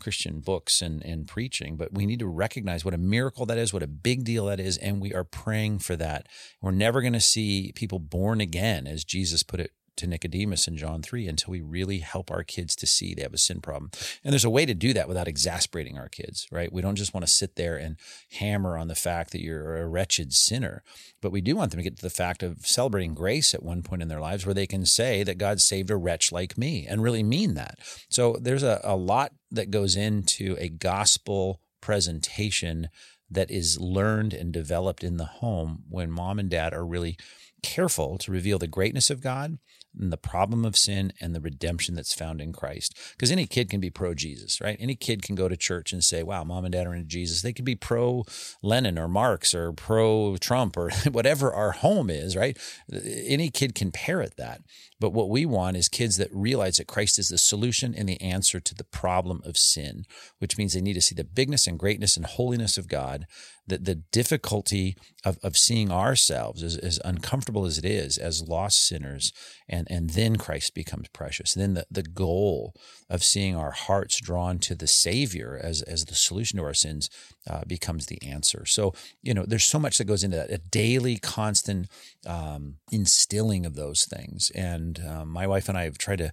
Christian 0.01 0.41
books 0.41 0.83
and, 0.83 1.03
and 1.05 1.27
preaching, 1.27 1.77
but 1.77 1.93
we 1.93 2.07
need 2.07 2.19
to 2.19 2.27
recognize 2.27 2.85
what 2.85 2.95
a 2.95 2.99
miracle 2.99 3.47
that 3.47 3.59
is, 3.59 3.73
what 3.73 3.83
a 3.83 3.89
big 3.89 4.25
deal 4.25 4.47
that 4.47 4.61
is, 4.61 4.77
and 4.79 5.01
we 5.01 5.15
are 5.15 5.25
praying 5.25 5.79
for 5.79 5.97
that. 5.97 6.29
We're 6.61 6.71
never 6.71 7.01
going 7.01 7.13
to 7.13 7.21
see 7.21 7.73
people 7.75 7.99
born 7.99 8.41
again, 8.41 8.87
as 8.87 9.05
Jesus 9.05 9.43
put 9.43 9.61
it 9.61 9.73
to 9.97 10.07
Nicodemus 10.07 10.69
in 10.69 10.77
John 10.77 11.03
3 11.03 11.27
until 11.27 11.53
we 11.53 11.61
really 11.61 11.99
help 11.99 12.31
our 12.31 12.43
kids 12.43 12.77
to 12.77 12.87
see 12.87 13.15
they 13.15 13.23
have 13.23 13.35
a 13.35 13.39
sin 13.39 13.61
problem. 13.61 13.91
And 14.25 14.33
there's 14.33 14.45
a 14.45 14.51
way 14.51 14.67
to 14.67 14.75
do 14.75 14.93
that 14.93 15.09
without 15.09 15.29
exasperating 15.29 15.99
our 15.99 16.09
kids, 16.09 16.47
right? 16.51 16.73
We 16.73 16.83
don't 16.83 16.97
just 16.97 17.15
want 17.15 17.27
to 17.27 17.33
sit 17.33 17.57
there 17.57 17.77
and 17.77 17.97
hammer 18.33 18.77
on 18.77 18.89
the 18.89 18.95
fact 18.95 19.33
that 19.33 19.43
you're 19.43 19.79
a 19.79 19.89
wretched 19.89 20.33
sinner, 20.33 20.83
but 21.21 21.33
we 21.33 21.41
do 21.41 21.57
want 21.57 21.71
them 21.71 21.79
to 21.79 21.85
get 21.85 21.97
to 21.97 22.03
the 22.03 22.11
fact 22.11 22.43
of 22.43 22.67
celebrating 22.67 23.15
grace 23.15 23.55
at 23.55 23.63
one 23.63 23.83
point 23.83 24.03
in 24.03 24.09
their 24.09 24.21
lives 24.21 24.45
where 24.45 24.55
they 24.55 24.67
can 24.67 24.85
say 24.85 25.23
that 25.23 25.39
God 25.39 25.61
saved 25.61 25.91
a 25.91 25.97
wretch 25.97 26.33
like 26.33 26.59
me 26.59 26.87
and 26.87 27.03
really 27.03 27.23
mean 27.23 27.55
that. 27.55 27.79
So 28.09 28.37
there's 28.41 28.63
a, 28.63 28.81
a 28.85 28.97
lot 28.97 29.33
that 29.51 29.71
goes 29.71 29.97
into 29.97 30.57
a 30.59 30.69
gospel 30.69 31.61
presentation 31.81 32.89
that 33.31 33.51
is 33.51 33.81
learned 33.81 34.33
and 34.33 34.53
developed 34.53 35.03
in 35.03 35.17
the 35.17 35.25
home 35.25 35.83
when 35.89 36.11
mom 36.11 36.39
and 36.39 36.51
dad 36.51 36.73
are 36.73 36.87
really 36.87 37.17
careful 37.63 38.19
to 38.19 38.31
reveal 38.31 38.59
the 38.59 38.67
greatness 38.67 39.11
of 39.11 39.21
God 39.21 39.59
and 39.99 40.13
the 40.13 40.17
problem 40.17 40.65
of 40.65 40.77
sin 40.77 41.13
and 41.21 41.35
the 41.35 41.41
redemption 41.41 41.95
that's 41.95 42.15
found 42.15 42.41
in 42.41 42.53
Christ. 42.53 42.97
Because 43.13 43.31
any 43.31 43.47
kid 43.47 43.71
can 43.71 43.81
be 43.81 43.91
pro 43.91 44.15
Jesus, 44.15 44.61
right? 44.61 44.77
Any 44.79 44.95
kid 44.95 45.23
can 45.23 45.35
go 45.35 45.49
to 45.49 45.57
church 45.57 45.93
and 45.93 46.03
say, 46.03 46.23
wow, 46.23 46.45
mom 46.45 46.65
and 46.65 46.73
dad 46.73 46.87
are 46.87 46.95
into 46.95 47.09
Jesus. 47.09 47.43
They 47.43 47.53
could 47.53 47.65
be 47.65 47.75
pro 47.75 48.25
Lenin 48.63 48.99
or 48.99 49.09
Marx 49.09 49.55
or 49.55 49.73
pro 49.73 50.37
Trump 50.37 50.77
or 50.77 50.91
whatever 51.11 51.53
our 51.53 51.73
home 51.73 52.11
is, 52.11 52.37
right? 52.37 52.59
Any 52.93 53.51
kid 53.51 53.75
can 53.75 53.91
parrot 53.91 54.37
that. 54.37 54.63
But 54.99 55.13
what 55.13 55.29
we 55.29 55.45
want 55.45 55.77
is 55.77 55.89
kids 55.89 56.17
that 56.17 56.33
realize 56.33 56.77
that 56.77 56.87
Christ 56.87 57.19
is 57.19 57.29
the 57.29 57.39
solution 57.39 57.95
and 57.95 58.09
the 58.09 58.21
answer 58.21 58.61
to 58.61 58.75
the 58.75 58.85
problem 58.85 59.43
of 59.45 59.59
sin, 59.59 60.05
which 60.39 60.57
means 60.57 60.73
they 60.73 60.81
need 60.81 60.95
to 60.95 61.03
see 61.03 61.15
the 61.15 61.25
bigness 61.25 61.67
and 61.67 61.79
greatness 61.79 62.17
and 62.17 62.25
holiness 62.25 62.79
of 62.79 62.89
God 62.89 63.27
the, 63.67 63.79
the 63.79 63.95
difficulty 63.95 64.97
of, 65.25 65.39
of 65.43 65.57
seeing 65.57 65.91
ourselves 65.91 66.63
as, 66.63 66.77
as 66.77 67.01
uncomfortable 67.05 67.67
as 67.67 67.79
it 67.79 67.85
is 67.85 68.17
as 68.17 68.49
lost 68.49 68.87
sinners 68.87 69.33
and, 69.69 69.87
and 69.91 70.11
then 70.11 70.37
Christ 70.37 70.75
becomes 70.75 71.09
precious. 71.09 71.57
And 71.57 71.63
then 71.63 71.75
the, 71.75 72.03
the 72.03 72.09
goal 72.09 72.75
of 73.11 73.25
seeing 73.25 73.57
our 73.57 73.73
hearts 73.73 74.21
drawn 74.21 74.59
to 74.61 74.75
the 74.75 74.87
Savior 74.87 75.59
as, 75.61 75.83
as 75.83 76.05
the 76.05 76.15
solution 76.15 76.59
to 76.59 76.65
our 76.65 76.75
sins 76.75 77.11
uh, 77.49 77.63
becomes 77.67 78.07
the 78.07 78.23
answer. 78.23 78.65
So, 78.67 78.95
you 79.23 79.35
know, 79.35 79.45
there's 79.47 79.65
so 79.65 79.79
much 79.79 79.99
that 79.99 80.05
goes 80.05 80.23
into 80.23 80.37
that, 80.37 80.51
a 80.51 80.59
daily, 80.59 81.17
constant 81.17 81.89
um, 82.27 82.77
instilling 82.93 83.67
of 83.67 83.75
those 83.75 84.05
things. 84.05 84.51
And 84.55 85.01
um, 85.07 85.29
my 85.29 85.47
wife 85.47 85.69
and 85.69 85.77
I 85.77 85.85
have 85.85 85.99
tried 85.99 86.19
to 86.19 86.31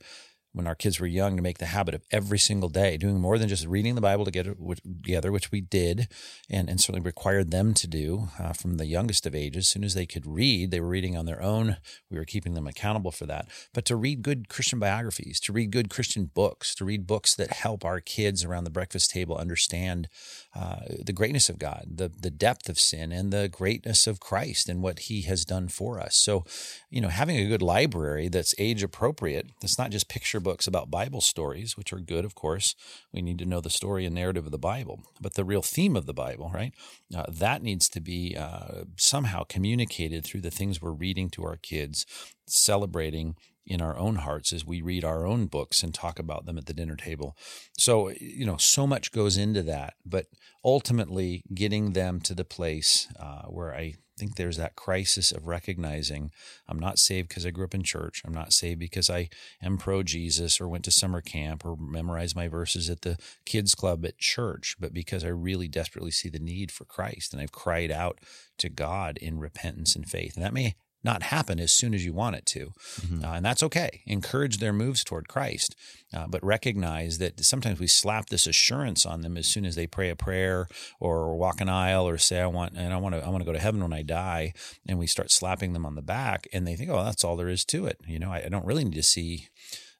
when 0.53 0.67
our 0.67 0.75
kids 0.75 0.99
were 0.99 1.07
young 1.07 1.35
to 1.35 1.41
make 1.41 1.57
the 1.57 1.65
habit 1.65 1.95
of 1.95 2.03
every 2.11 2.37
single 2.37 2.69
day 2.69 2.95
doing 2.95 3.19
more 3.19 3.37
than 3.37 3.49
just 3.49 3.65
reading 3.65 3.95
the 3.95 4.01
Bible 4.01 4.23
together, 4.23 4.55
together 5.03 5.31
which 5.31 5.51
we 5.51 5.61
did 5.61 6.07
and, 6.49 6.69
and 6.69 6.79
certainly 6.79 7.03
required 7.03 7.49
them 7.49 7.73
to 7.73 7.87
do 7.87 8.29
uh, 8.39 8.53
from 8.53 8.77
the 8.77 8.85
youngest 8.85 9.25
of 9.25 9.33
ages. 9.33 9.65
As 9.65 9.67
soon 9.69 9.83
as 9.83 9.95
they 9.95 10.05
could 10.05 10.27
read, 10.27 10.69
they 10.69 10.79
were 10.79 10.87
reading 10.87 11.17
on 11.17 11.25
their 11.25 11.41
own. 11.41 11.77
We 12.09 12.17
were 12.17 12.25
keeping 12.25 12.53
them 12.53 12.67
accountable 12.67 13.11
for 13.11 13.25
that. 13.25 13.47
But 13.73 13.85
to 13.85 13.95
read 13.95 14.21
good 14.21 14.47
Christian 14.47 14.79
biographies, 14.79 15.39
to 15.41 15.53
read 15.53 15.71
good 15.71 15.89
Christian 15.89 16.25
books, 16.25 16.75
to 16.75 16.85
read 16.85 17.07
books 17.07 17.35
that 17.35 17.51
help 17.51 17.83
our 17.83 17.99
kids 17.99 18.43
around 18.43 18.65
the 18.65 18.69
breakfast 18.69 19.09
table 19.09 19.35
understand 19.35 20.07
uh, 20.55 20.81
the 21.03 21.13
greatness 21.13 21.49
of 21.49 21.57
God, 21.57 21.85
the, 21.95 22.09
the 22.09 22.29
depth 22.29 22.69
of 22.69 22.79
sin, 22.79 23.11
and 23.11 23.33
the 23.33 23.49
greatness 23.49 24.05
of 24.05 24.19
Christ 24.19 24.69
and 24.69 24.83
what 24.83 24.99
he 24.99 25.21
has 25.21 25.45
done 25.45 25.67
for 25.67 25.99
us. 25.99 26.15
So, 26.15 26.45
you 26.91 27.01
know, 27.01 27.07
having 27.09 27.37
a 27.37 27.47
good 27.47 27.63
library 27.63 28.29
that's 28.29 28.53
age 28.59 28.83
appropriate, 28.83 29.47
that's 29.59 29.79
not 29.79 29.89
just 29.89 30.09
picture 30.09 30.42
books 30.43 30.67
about 30.67 30.91
Bible 30.91 31.21
stories, 31.21 31.75
which 31.77 31.91
are 31.93 31.99
good, 31.99 32.25
of 32.25 32.35
course. 32.35 32.75
We 33.11 33.21
need 33.21 33.39
to 33.39 33.45
know 33.45 33.61
the 33.61 33.69
story 33.69 34.05
and 34.05 34.13
narrative 34.13 34.45
of 34.45 34.51
the 34.51 34.57
Bible, 34.57 35.01
but 35.19 35.33
the 35.33 35.45
real 35.45 35.61
theme 35.61 35.95
of 35.95 36.05
the 36.05 36.13
Bible, 36.13 36.51
right? 36.53 36.73
Uh, 37.15 37.25
that 37.29 37.63
needs 37.63 37.89
to 37.89 38.01
be 38.01 38.35
uh, 38.37 38.83
somehow 38.97 39.43
communicated 39.43 40.23
through 40.23 40.41
the 40.41 40.51
things 40.51 40.81
we're 40.81 40.91
reading 40.91 41.29
to 41.31 41.43
our 41.43 41.57
kids, 41.57 42.05
celebrating 42.45 43.35
in 43.65 43.81
our 43.81 43.97
own 43.97 44.15
hearts 44.17 44.51
as 44.51 44.65
we 44.65 44.81
read 44.81 45.03
our 45.03 45.25
own 45.25 45.45
books 45.45 45.83
and 45.83 45.93
talk 45.93 46.19
about 46.19 46.45
them 46.45 46.57
at 46.57 46.65
the 46.65 46.73
dinner 46.73 46.95
table. 46.95 47.37
So, 47.77 48.09
you 48.09 48.45
know, 48.45 48.57
so 48.57 48.85
much 48.85 49.11
goes 49.11 49.37
into 49.37 49.63
that, 49.63 49.93
but 50.05 50.27
ultimately 50.63 51.43
getting 51.53 51.93
them 51.93 52.19
to 52.21 52.33
the 52.33 52.45
place 52.45 53.07
uh, 53.19 53.43
where 53.43 53.73
I 53.73 53.95
think 54.17 54.35
there's 54.35 54.57
that 54.57 54.75
crisis 54.75 55.31
of 55.31 55.47
recognizing 55.47 56.31
I'm 56.67 56.79
not 56.79 56.99
saved 56.99 57.29
because 57.29 57.45
I 57.45 57.51
grew 57.51 57.65
up 57.65 57.73
in 57.73 57.83
church. 57.83 58.21
I'm 58.25 58.33
not 58.33 58.53
saved 58.53 58.79
because 58.79 59.09
I 59.09 59.29
am 59.61 59.77
pro 59.77 60.03
Jesus 60.03 60.61
or 60.61 60.67
went 60.67 60.85
to 60.85 60.91
summer 60.91 61.21
camp 61.21 61.65
or 61.65 61.75
memorized 61.75 62.35
my 62.35 62.47
verses 62.47 62.89
at 62.89 63.01
the 63.01 63.17
kids 63.45 63.73
club 63.73 64.05
at 64.05 64.17
church, 64.17 64.75
but 64.79 64.93
because 64.93 65.23
I 65.23 65.29
really 65.29 65.67
desperately 65.67 66.11
see 66.11 66.29
the 66.29 66.39
need 66.39 66.71
for 66.71 66.85
Christ 66.85 67.33
and 67.33 67.41
I've 67.41 67.51
cried 67.51 67.91
out 67.91 68.19
to 68.59 68.69
God 68.69 69.17
in 69.17 69.39
repentance 69.39 69.95
and 69.95 70.07
faith. 70.07 70.35
And 70.35 70.45
that 70.45 70.53
may 70.53 70.75
not 71.03 71.23
happen 71.23 71.59
as 71.59 71.71
soon 71.71 71.93
as 71.93 72.05
you 72.05 72.13
want 72.13 72.35
it 72.35 72.45
to. 72.47 72.73
Mm-hmm. 73.01 73.25
Uh, 73.25 73.33
and 73.33 73.45
that's 73.45 73.63
okay. 73.63 74.01
Encourage 74.05 74.57
their 74.57 74.73
moves 74.73 75.03
toward 75.03 75.27
Christ, 75.27 75.75
uh, 76.13 76.27
but 76.27 76.43
recognize 76.43 77.17
that 77.17 77.43
sometimes 77.43 77.79
we 77.79 77.87
slap 77.87 78.27
this 78.27 78.47
assurance 78.47 79.05
on 79.05 79.21
them 79.21 79.37
as 79.37 79.47
soon 79.47 79.65
as 79.65 79.75
they 79.75 79.87
pray 79.87 80.09
a 80.09 80.15
prayer 80.15 80.67
or 80.99 81.35
walk 81.35 81.61
an 81.61 81.69
aisle 81.69 82.07
or 82.07 82.17
say, 82.17 82.39
I 82.39 82.47
want, 82.47 82.73
and 82.75 82.93
I 82.93 82.97
want 82.97 83.15
to, 83.15 83.25
I 83.25 83.29
want 83.29 83.41
to 83.41 83.45
go 83.45 83.53
to 83.53 83.59
heaven 83.59 83.81
when 83.81 83.93
I 83.93 84.01
die. 84.01 84.53
And 84.87 84.99
we 84.99 85.07
start 85.07 85.31
slapping 85.31 85.73
them 85.73 85.85
on 85.85 85.95
the 85.95 86.01
back 86.01 86.47
and 86.53 86.65
they 86.65 86.75
think, 86.75 86.89
oh, 86.89 87.03
that's 87.03 87.23
all 87.23 87.35
there 87.35 87.49
is 87.49 87.65
to 87.65 87.85
it. 87.85 87.99
You 88.07 88.19
know, 88.19 88.31
I, 88.31 88.43
I 88.45 88.49
don't 88.49 88.65
really 88.65 88.83
need 88.83 88.95
to 88.95 89.03
see 89.03 89.49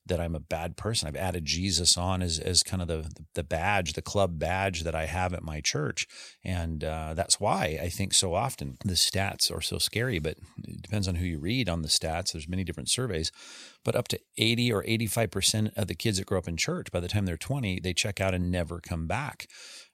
that 0.06 0.20
I'm 0.20 0.36
a 0.36 0.40
bad 0.40 0.76
person. 0.76 1.08
I've 1.08 1.16
added 1.16 1.46
Jesus 1.46 1.98
on 1.98 2.22
as, 2.22 2.40
as 2.40 2.62
kind 2.62 2.82
of 2.82 2.88
the, 2.88 3.10
the 3.36 3.44
badge, 3.44 3.94
the 3.94 4.02
club 4.02 4.38
badge 4.38 4.84
that 4.84 4.96
I 4.96 5.06
have 5.06 5.34
at 5.34 5.44
my 5.44 5.62
church. 5.62 6.08
And 6.44 6.84
uh, 6.84 7.14
that's 7.14 7.40
why 7.40 7.80
I 7.82 7.90
think 7.90 8.14
so 8.14 8.34
often 8.34 8.78
the 8.84 8.94
stats 8.94 9.56
are 9.56 9.62
so 9.62 9.78
scary, 9.78 10.20
but 10.20 10.38
it 10.64 10.82
depends 10.82 11.08
on 11.08 11.16
who 11.16 11.26
you 11.26 11.40
read 11.40 11.70
on 11.70 11.82
the 11.82 11.88
stats. 11.88 12.34
There's 12.34 12.50
many 12.50 12.64
different 12.64 12.90
surveys, 12.90 13.32
but 13.86 13.96
up 13.96 14.08
to 14.10 14.20
80 14.38 14.74
or 14.74 14.84
85% 14.84 15.78
of 15.78 15.88
the 15.88 15.96
kids 15.96 16.18
that 16.18 16.26
grow 16.26 16.40
up 16.40 16.48
in 16.48 16.58
church, 16.58 16.92
by 16.92 17.00
the 17.00 17.08
time 17.08 17.26
they're 17.26 17.38
20, 17.38 17.80
they 17.80 17.94
check 17.94 18.20
out 18.20 18.34
and 18.34 18.52
never 18.52 18.80
come 18.82 19.08
back. 19.08 19.48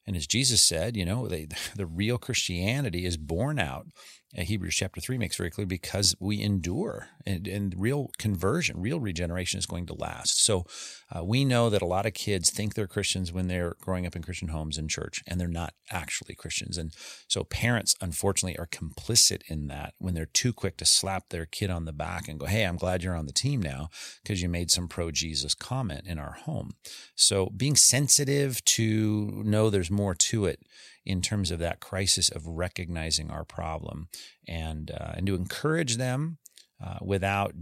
And 0.07 0.15
as 0.15 0.25
Jesus 0.25 0.63
said, 0.63 0.97
you 0.97 1.05
know, 1.05 1.27
they, 1.27 1.47
the 1.75 1.85
real 1.85 2.17
Christianity 2.17 3.05
is 3.05 3.17
born 3.17 3.59
out 3.59 3.85
Hebrews 4.33 4.75
chapter 4.75 5.01
3 5.01 5.17
makes 5.17 5.37
very 5.37 5.49
clear 5.49 5.65
because 5.65 6.15
we 6.19 6.41
endure 6.41 7.07
and, 7.25 7.47
and 7.47 7.73
real 7.75 8.11
conversion, 8.19 8.79
real 8.79 8.99
regeneration 8.99 9.57
is 9.57 9.65
going 9.65 9.87
to 9.87 9.95
last. 9.95 10.43
So 10.45 10.65
uh, 11.11 11.23
we 11.23 11.45
know 11.45 11.69
that 11.71 11.81
a 11.81 11.87
lot 11.87 12.05
of 12.05 12.13
kids 12.13 12.51
think 12.51 12.75
they're 12.75 12.87
Christians 12.87 13.33
when 13.33 13.47
they're 13.47 13.75
growing 13.81 14.05
up 14.05 14.15
in 14.15 14.21
Christian 14.21 14.49
homes 14.49 14.77
and 14.77 14.87
church, 14.87 15.23
and 15.25 15.39
they're 15.39 15.47
not 15.47 15.73
actually 15.89 16.35
Christians. 16.35 16.77
And 16.77 16.93
so 17.27 17.43
parents, 17.43 17.95
unfortunately, 18.01 18.57
are 18.59 18.67
complicit 18.67 19.41
in 19.47 19.67
that 19.67 19.95
when 19.97 20.13
they're 20.13 20.27
too 20.27 20.53
quick 20.53 20.77
to 20.77 20.85
slap 20.85 21.29
their 21.29 21.47
kid 21.47 21.71
on 21.71 21.85
the 21.85 21.93
back 21.93 22.27
and 22.27 22.39
go, 22.39 22.45
Hey, 22.45 22.63
I'm 22.63 22.77
glad 22.77 23.03
you're 23.03 23.15
on 23.15 23.25
the 23.25 23.33
team 23.33 23.61
now 23.61 23.89
because 24.23 24.43
you 24.43 24.49
made 24.49 24.69
some 24.69 24.87
pro 24.87 25.09
Jesus 25.09 25.55
comment 25.55 26.05
in 26.05 26.19
our 26.19 26.33
home. 26.33 26.71
So 27.15 27.47
being 27.47 27.75
sensitive 27.75 28.63
to 28.65 29.43
know 29.43 29.69
there's 29.69 29.91
more 29.91 30.13
to 30.13 30.45
it 30.45 30.59
in 31.05 31.21
terms 31.21 31.51
of 31.51 31.59
that 31.59 31.79
crisis 31.79 32.29
of 32.29 32.47
recognizing 32.47 33.29
our 33.29 33.43
problem 33.43 34.07
and 34.47 34.91
uh, 34.91 35.13
and 35.15 35.27
to 35.27 35.35
encourage 35.35 35.97
them 35.97 36.37
uh, 36.83 36.97
without 37.01 37.53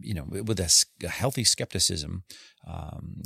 you 0.00 0.14
know 0.14 0.24
with 0.28 0.60
a, 0.60 0.84
a 1.04 1.08
healthy 1.08 1.44
skepticism 1.44 2.24
um, 2.66 3.22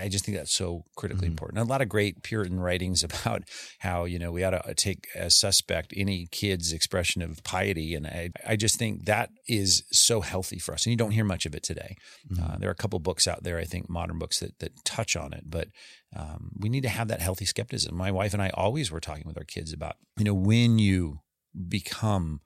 i 0.00 0.08
just 0.08 0.24
think 0.24 0.36
that's 0.36 0.54
so 0.54 0.84
critically 0.96 1.26
mm-hmm. 1.26 1.32
important 1.32 1.60
a 1.60 1.64
lot 1.64 1.82
of 1.82 1.88
great 1.88 2.22
puritan 2.22 2.60
writings 2.60 3.04
about 3.08 3.42
how 3.80 4.04
you 4.04 4.18
know 4.18 4.32
we 4.32 4.42
ought 4.42 4.50
to 4.50 4.74
take 4.74 5.06
as 5.14 5.38
suspect 5.38 5.92
any 5.96 6.26
kid's 6.30 6.72
expression 6.72 7.20
of 7.22 7.42
piety 7.44 7.94
and 7.94 8.06
i, 8.06 8.30
I 8.46 8.56
just 8.56 8.78
think 8.78 9.04
that 9.04 9.30
is 9.48 9.84
so 9.90 10.20
healthy 10.20 10.58
for 10.58 10.72
us 10.72 10.86
and 10.86 10.92
you 10.92 10.96
don't 10.96 11.10
hear 11.10 11.24
much 11.24 11.46
of 11.46 11.54
it 11.54 11.62
today 11.62 11.96
mm-hmm. 12.30 12.42
uh, 12.42 12.56
there 12.58 12.68
are 12.68 12.72
a 12.72 12.76
couple 12.76 12.98
books 12.98 13.26
out 13.26 13.42
there 13.42 13.58
i 13.58 13.64
think 13.64 13.90
modern 13.90 14.18
books 14.18 14.40
that, 14.40 14.58
that 14.60 14.84
touch 14.84 15.16
on 15.16 15.32
it 15.32 15.44
but 15.46 15.68
um, 16.14 16.52
we 16.58 16.68
need 16.68 16.82
to 16.82 16.88
have 16.88 17.08
that 17.08 17.20
healthy 17.20 17.44
skepticism. 17.44 17.94
My 17.94 18.10
wife 18.10 18.32
and 18.32 18.42
I 18.42 18.50
always 18.50 18.90
were 18.90 19.00
talking 19.00 19.24
with 19.26 19.36
our 19.36 19.44
kids 19.44 19.72
about, 19.72 19.96
you 20.16 20.24
know, 20.24 20.34
when 20.34 20.78
you 20.78 21.20
become 21.68 22.40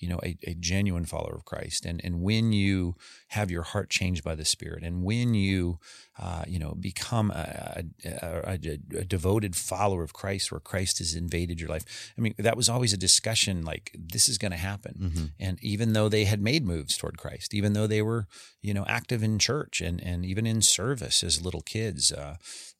you 0.00 0.08
know 0.08 0.18
a, 0.22 0.36
a, 0.44 0.54
genuine 0.54 1.04
follower 1.04 1.34
of 1.34 1.44
christ 1.44 1.84
and 1.84 2.00
and 2.02 2.20
when 2.22 2.52
you 2.52 2.96
have 3.28 3.50
your 3.50 3.62
heart 3.62 3.90
changed 3.90 4.24
by 4.24 4.34
the 4.34 4.44
spirit 4.44 4.82
and 4.82 5.02
when 5.02 5.34
you 5.34 5.78
uh, 6.18 6.44
you 6.46 6.58
know 6.58 6.74
become 6.78 7.30
a, 7.30 7.82
a, 8.04 8.58
a, 8.98 9.04
devoted 9.04 9.54
follower 9.54 10.02
of 10.02 10.12
christ 10.12 10.50
where 10.50 10.60
christ 10.60 10.98
has 10.98 11.14
invaded 11.14 11.60
your 11.60 11.68
life 11.68 12.12
i 12.18 12.20
mean 12.20 12.34
that 12.38 12.56
was 12.56 12.68
always 12.68 12.92
a 12.92 12.96
discussion 12.96 13.62
like 13.62 13.94
this 13.98 14.28
is 14.28 14.38
going 14.38 14.50
to 14.50 14.58
happen 14.58 14.94
mm-hmm. 15.00 15.24
and 15.38 15.58
even 15.62 15.92
though 15.92 16.08
they 16.08 16.24
had 16.24 16.40
made 16.40 16.66
moves 16.66 16.96
toward 16.96 17.16
christ 17.18 17.54
even 17.54 17.74
though 17.74 17.86
they 17.86 18.02
were 18.02 18.26
you 18.62 18.74
know 18.74 18.84
active 18.88 19.22
in 19.22 19.38
church 19.38 19.80
and 19.80 20.02
and 20.02 20.24
even 20.24 20.46
in 20.46 20.60
service 20.62 21.22
as 21.22 21.44
little 21.44 21.62
kids 21.62 22.12
uh, 22.12 22.36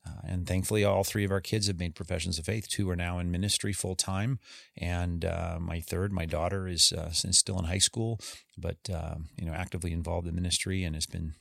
uh, 0.07 0.21
and 0.25 0.47
thankfully, 0.47 0.85
all 0.85 1.05
three 1.05 1.25
of 1.25 1.31
our 1.31 1.41
kids 1.41 1.67
have 1.67 1.79
made 1.79 1.95
professions 1.95 2.39
of 2.39 2.47
faith. 2.47 2.69
Two 2.69 2.89
are 2.91 2.97
now 2.97 3.19
in 3.19 3.31
ministry 3.31 3.73
full 3.73 3.97
time, 3.97 4.39
and 4.77 5.25
uh, 5.25 5.59
my 5.61 5.81
third, 5.81 6.13
my 6.13 6.25
daughter, 6.25 6.67
is 6.67 6.93
uh, 6.93 7.11
still 7.11 7.59
in 7.59 7.67
high 7.67 7.79
school, 7.79 8.19
but 8.57 8.79
uh, 8.93 9.17
you 9.37 9.45
know, 9.45 9.53
actively 9.53 9.93
involved 9.93 10.27
in 10.27 10.35
ministry 10.35 10.85
and 10.85 10.95
has 10.95 11.07
been 11.07 11.35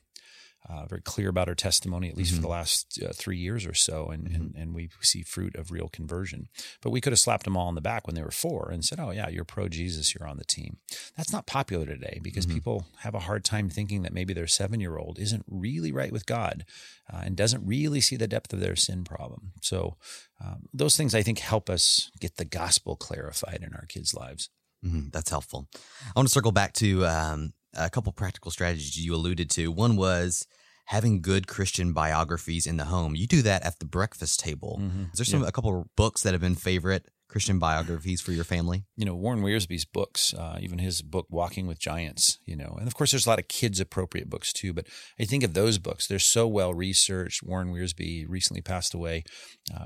uh, 0.69 0.85
very 0.85 1.01
clear 1.01 1.29
about 1.29 1.49
our 1.49 1.55
testimony, 1.55 2.09
at 2.09 2.17
least 2.17 2.31
mm-hmm. 2.31 2.37
for 2.37 2.41
the 2.43 2.47
last 2.47 2.99
uh, 3.03 3.11
three 3.13 3.37
years 3.37 3.65
or 3.65 3.73
so, 3.73 4.09
and, 4.09 4.25
mm-hmm. 4.25 4.35
and 4.35 4.55
and 4.55 4.75
we 4.75 4.89
see 5.01 5.23
fruit 5.23 5.55
of 5.55 5.71
real 5.71 5.89
conversion. 5.89 6.47
But 6.81 6.91
we 6.91 7.01
could 7.01 7.11
have 7.11 7.19
slapped 7.19 7.45
them 7.45 7.57
all 7.57 7.67
on 7.67 7.75
the 7.75 7.81
back 7.81 8.05
when 8.05 8.15
they 8.15 8.21
were 8.21 8.31
four 8.31 8.69
and 8.71 8.85
said, 8.85 8.99
"Oh 8.99 9.09
yeah, 9.09 9.29
you're 9.29 9.45
pro 9.45 9.67
Jesus, 9.67 10.13
you're 10.13 10.27
on 10.27 10.37
the 10.37 10.43
team." 10.43 10.77
That's 11.17 11.33
not 11.33 11.47
popular 11.47 11.85
today 11.85 12.19
because 12.21 12.45
mm-hmm. 12.45 12.55
people 12.55 12.85
have 12.99 13.15
a 13.15 13.19
hard 13.19 13.43
time 13.43 13.69
thinking 13.69 14.03
that 14.03 14.13
maybe 14.13 14.33
their 14.33 14.47
seven 14.47 14.79
year 14.79 14.97
old 14.97 15.17
isn't 15.17 15.45
really 15.47 15.91
right 15.91 16.11
with 16.11 16.27
God 16.27 16.65
uh, 17.11 17.21
and 17.23 17.35
doesn't 17.35 17.65
really 17.65 18.01
see 18.01 18.15
the 18.15 18.27
depth 18.27 18.53
of 18.53 18.59
their 18.59 18.75
sin 18.75 19.03
problem. 19.03 19.53
So 19.61 19.97
um, 20.39 20.69
those 20.73 20.95
things 20.95 21.15
I 21.15 21.23
think 21.23 21.39
help 21.39 21.69
us 21.69 22.11
get 22.19 22.37
the 22.37 22.45
gospel 22.45 22.95
clarified 22.95 23.63
in 23.65 23.73
our 23.73 23.85
kids' 23.87 24.13
lives. 24.13 24.49
Mm-hmm. 24.85 25.09
That's 25.11 25.29
helpful. 25.29 25.67
I 25.75 26.11
want 26.15 26.27
to 26.27 26.33
circle 26.33 26.51
back 26.51 26.73
to 26.73 27.05
um, 27.05 27.53
a 27.73 27.89
couple 27.89 28.11
practical 28.11 28.51
strategies 28.51 28.97
you 28.97 29.13
alluded 29.15 29.49
to. 29.51 29.71
One 29.71 29.95
was 29.95 30.47
having 30.89 31.21
good 31.21 31.45
Christian 31.45 31.93
biographies 31.93 32.65
in 32.65 32.77
the 32.77 32.85
home. 32.85 33.15
You 33.15 33.27
do 33.27 33.43
that 33.43 33.61
at 33.63 33.77
the 33.77 33.85
breakfast 33.85 34.39
table. 34.39 34.79
Mm-hmm. 34.81 35.03
Is 35.13 35.19
there 35.19 35.25
some 35.25 35.43
yeah. 35.43 35.47
a 35.47 35.51
couple 35.51 35.87
books 35.95 36.23
that 36.23 36.33
have 36.33 36.41
been 36.41 36.55
favorite 36.55 37.05
Christian 37.27 37.59
biographies 37.59 38.21
for 38.21 38.31
your 38.31 38.43
family? 38.43 38.85
You 38.97 39.05
know, 39.05 39.13
Warren 39.13 39.43
Wiersbe's 39.43 39.85
books, 39.85 40.33
uh, 40.33 40.57
even 40.59 40.79
his 40.79 41.03
book 41.03 41.27
Walking 41.29 41.67
with 41.67 41.77
Giants, 41.77 42.39
you 42.43 42.55
know, 42.55 42.75
and 42.79 42.87
of 42.87 42.95
course 42.95 43.11
there's 43.11 43.27
a 43.27 43.29
lot 43.29 43.37
of 43.37 43.47
kids 43.47 43.79
appropriate 43.79 44.31
books 44.31 44.51
too, 44.51 44.73
but 44.73 44.87
I 45.19 45.25
think 45.25 45.43
of 45.43 45.53
those 45.53 45.77
books, 45.77 46.07
they're 46.07 46.17
so 46.17 46.47
well 46.47 46.73
researched. 46.73 47.43
Warren 47.43 47.71
Wiersbe 47.71 48.25
recently 48.27 48.61
passed 48.61 48.95
away. 48.95 49.25
Uh, 49.71 49.85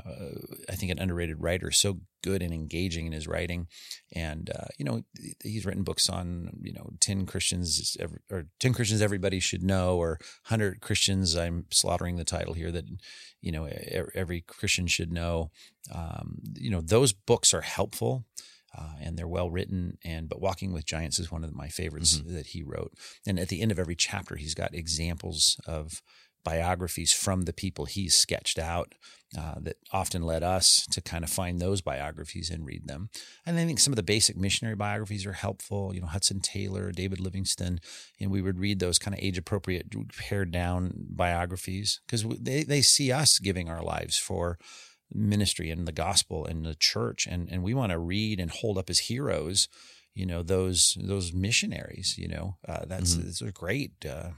I 0.69 0.75
think 0.75 0.89
an 0.89 0.99
underrated 0.99 1.41
writer, 1.41 1.69
so 1.69 1.99
good 2.23 2.41
and 2.41 2.53
engaging 2.53 3.05
in 3.05 3.11
his 3.11 3.27
writing. 3.27 3.67
And, 4.15 4.49
uh, 4.49 4.67
you 4.79 4.85
know, 4.85 5.03
he's 5.43 5.65
written 5.65 5.83
books 5.83 6.09
on, 6.09 6.49
you 6.61 6.73
know, 6.73 6.89
10 6.99 7.27
Christians 7.27 7.95
or 8.31 8.47
10 8.59 8.73
Christians 8.73 9.01
everybody 9.01 9.39
should 9.39 9.61
know, 9.61 9.97
or 9.97 10.17
100 10.47 10.81
Christians, 10.81 11.37
I'm 11.37 11.65
slaughtering 11.71 12.15
the 12.15 12.23
title 12.23 12.53
here 12.53 12.71
that, 12.71 12.85
you 13.41 13.51
know, 13.51 13.69
every 14.15 14.41
Christian 14.41 14.87
should 14.87 15.11
know. 15.11 15.51
Um, 15.93 16.39
you 16.55 16.71
know, 16.71 16.81
those 16.81 17.13
books 17.13 17.53
are 17.53 17.61
helpful. 17.61 18.25
Uh, 18.75 18.93
and 19.01 19.17
they're 19.17 19.27
well 19.27 19.51
written. 19.51 19.99
And 20.03 20.27
but 20.27 20.41
Walking 20.41 20.73
with 20.73 20.83
Giants 20.83 21.19
is 21.19 21.31
one 21.31 21.43
of 21.43 21.53
my 21.53 21.67
favorites 21.67 22.17
mm-hmm. 22.17 22.33
that 22.33 22.47
he 22.47 22.63
wrote. 22.63 22.93
And 23.23 23.39
at 23.39 23.49
the 23.49 23.61
end 23.61 23.71
of 23.71 23.77
every 23.77 23.95
chapter, 23.95 24.35
he's 24.35 24.55
got 24.55 24.73
examples 24.73 25.59
of 25.67 26.01
biographies 26.43 27.13
from 27.13 27.43
the 27.43 27.53
people 27.53 27.85
he's 27.85 28.15
sketched 28.15 28.59
out 28.59 28.93
uh, 29.37 29.55
that 29.59 29.77
often 29.91 30.21
led 30.21 30.43
us 30.43 30.85
to 30.91 31.01
kind 31.01 31.23
of 31.23 31.29
find 31.29 31.59
those 31.59 31.81
biographies 31.81 32.51
and 32.51 32.65
read 32.65 32.87
them. 32.87 33.09
And 33.45 33.57
I 33.57 33.65
think 33.65 33.79
some 33.79 33.91
of 33.91 33.95
the 33.95 34.03
basic 34.03 34.37
missionary 34.37 34.75
biographies 34.75 35.25
are 35.25 35.33
helpful. 35.33 35.93
You 35.93 36.01
know, 36.01 36.07
Hudson 36.07 36.39
Taylor, 36.39 36.91
David 36.91 37.19
Livingstone, 37.19 37.79
and 38.19 38.29
we 38.29 38.41
would 38.41 38.59
read 38.59 38.79
those 38.79 38.99
kind 38.99 39.15
of 39.15 39.23
age 39.23 39.37
appropriate, 39.37 39.87
pared 40.15 40.51
down 40.51 40.93
biographies 41.09 41.99
because 42.05 42.23
they, 42.39 42.63
they 42.63 42.81
see 42.81 43.11
us 43.11 43.39
giving 43.39 43.69
our 43.69 43.81
lives 43.81 44.17
for 44.17 44.59
ministry 45.11 45.71
and 45.71 45.87
the 45.87 45.91
gospel 45.91 46.45
and 46.45 46.65
the 46.65 46.75
church. 46.75 47.25
And, 47.25 47.49
and 47.49 47.63
we 47.63 47.73
want 47.73 47.91
to 47.91 47.99
read 47.99 48.39
and 48.39 48.51
hold 48.51 48.77
up 48.77 48.89
as 48.89 48.99
heroes 48.99 49.67
you 50.15 50.27
know 50.27 50.43
those 50.43 50.95
those 51.01 51.33
missionaries 51.33 52.19
you 52.19 52.27
know 52.27 52.55
uh, 52.67 52.85
that's 52.85 53.15
mm-hmm. 53.15 53.25
that's 53.25 53.41
great 53.51 53.93
uh, 54.05 54.29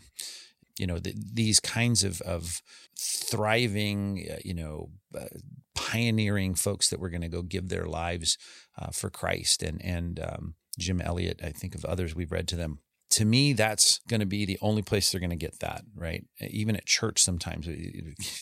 you 0.77 0.87
know, 0.87 0.99
the, 0.99 1.13
these 1.15 1.59
kinds 1.59 2.03
of, 2.03 2.21
of 2.21 2.61
thriving, 2.97 4.27
uh, 4.31 4.37
you 4.43 4.53
know, 4.53 4.89
uh, 5.17 5.25
pioneering 5.73 6.55
folks 6.55 6.89
that 6.89 6.99
were 6.99 7.09
going 7.09 7.21
to 7.21 7.29
go 7.29 7.41
give 7.41 7.69
their 7.69 7.85
lives 7.85 8.37
uh, 8.77 8.87
for 8.91 9.09
Christ. 9.09 9.63
And, 9.63 9.83
and 9.83 10.19
um, 10.19 10.55
Jim 10.77 11.01
Elliot, 11.01 11.39
I 11.43 11.49
think 11.49 11.75
of 11.75 11.85
others 11.85 12.15
we've 12.15 12.31
read 12.31 12.47
to 12.49 12.55
them 12.55 12.79
to 13.15 13.23
me, 13.23 13.53
that's 13.53 14.01
going 14.09 14.19
to 14.19 14.25
be 14.25 14.45
the 14.45 14.59
only 14.61 14.81
place 14.81 15.09
they're 15.09 15.21
going 15.21 15.29
to 15.29 15.37
get 15.37 15.61
that, 15.61 15.83
right? 15.95 16.25
Even 16.41 16.75
at 16.75 16.85
church, 16.85 17.23
sometimes 17.23 17.65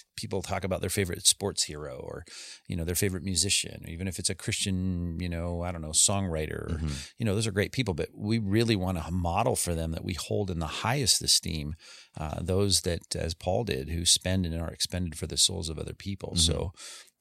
people 0.15 0.41
talk 0.41 0.63
about 0.63 0.81
their 0.81 0.89
favorite 0.89 1.27
sports 1.27 1.65
hero 1.65 1.99
or, 2.03 2.25
you 2.67 2.75
know, 2.75 2.83
their 2.83 2.95
favorite 2.95 3.21
musician, 3.21 3.85
even 3.87 4.07
if 4.07 4.17
it's 4.17 4.31
a 4.31 4.35
Christian, 4.35 5.19
you 5.19 5.29
know, 5.29 5.61
I 5.61 5.71
don't 5.71 5.83
know, 5.83 5.89
songwriter, 5.89 6.71
mm-hmm. 6.71 6.87
you 7.19 7.25
know, 7.25 7.35
those 7.35 7.45
are 7.45 7.51
great 7.51 7.71
people, 7.71 7.93
but 7.93 8.09
we 8.15 8.39
really 8.39 8.75
want 8.75 8.97
to 8.97 9.11
model 9.11 9.55
for 9.55 9.75
them 9.75 9.91
that 9.91 10.03
we 10.03 10.15
hold 10.15 10.49
in 10.49 10.57
the 10.57 10.65
highest 10.65 11.21
esteem 11.21 11.75
uh, 12.17 12.41
those 12.41 12.81
that, 12.81 13.15
as 13.15 13.35
Paul 13.35 13.65
did, 13.65 13.89
who 13.89 14.05
spend 14.05 14.43
and 14.47 14.59
are 14.59 14.71
expended 14.71 15.19
for 15.19 15.27
the 15.27 15.37
souls 15.37 15.69
of 15.69 15.77
other 15.77 15.93
people. 15.93 16.29
Mm-hmm. 16.29 16.51
So, 16.51 16.73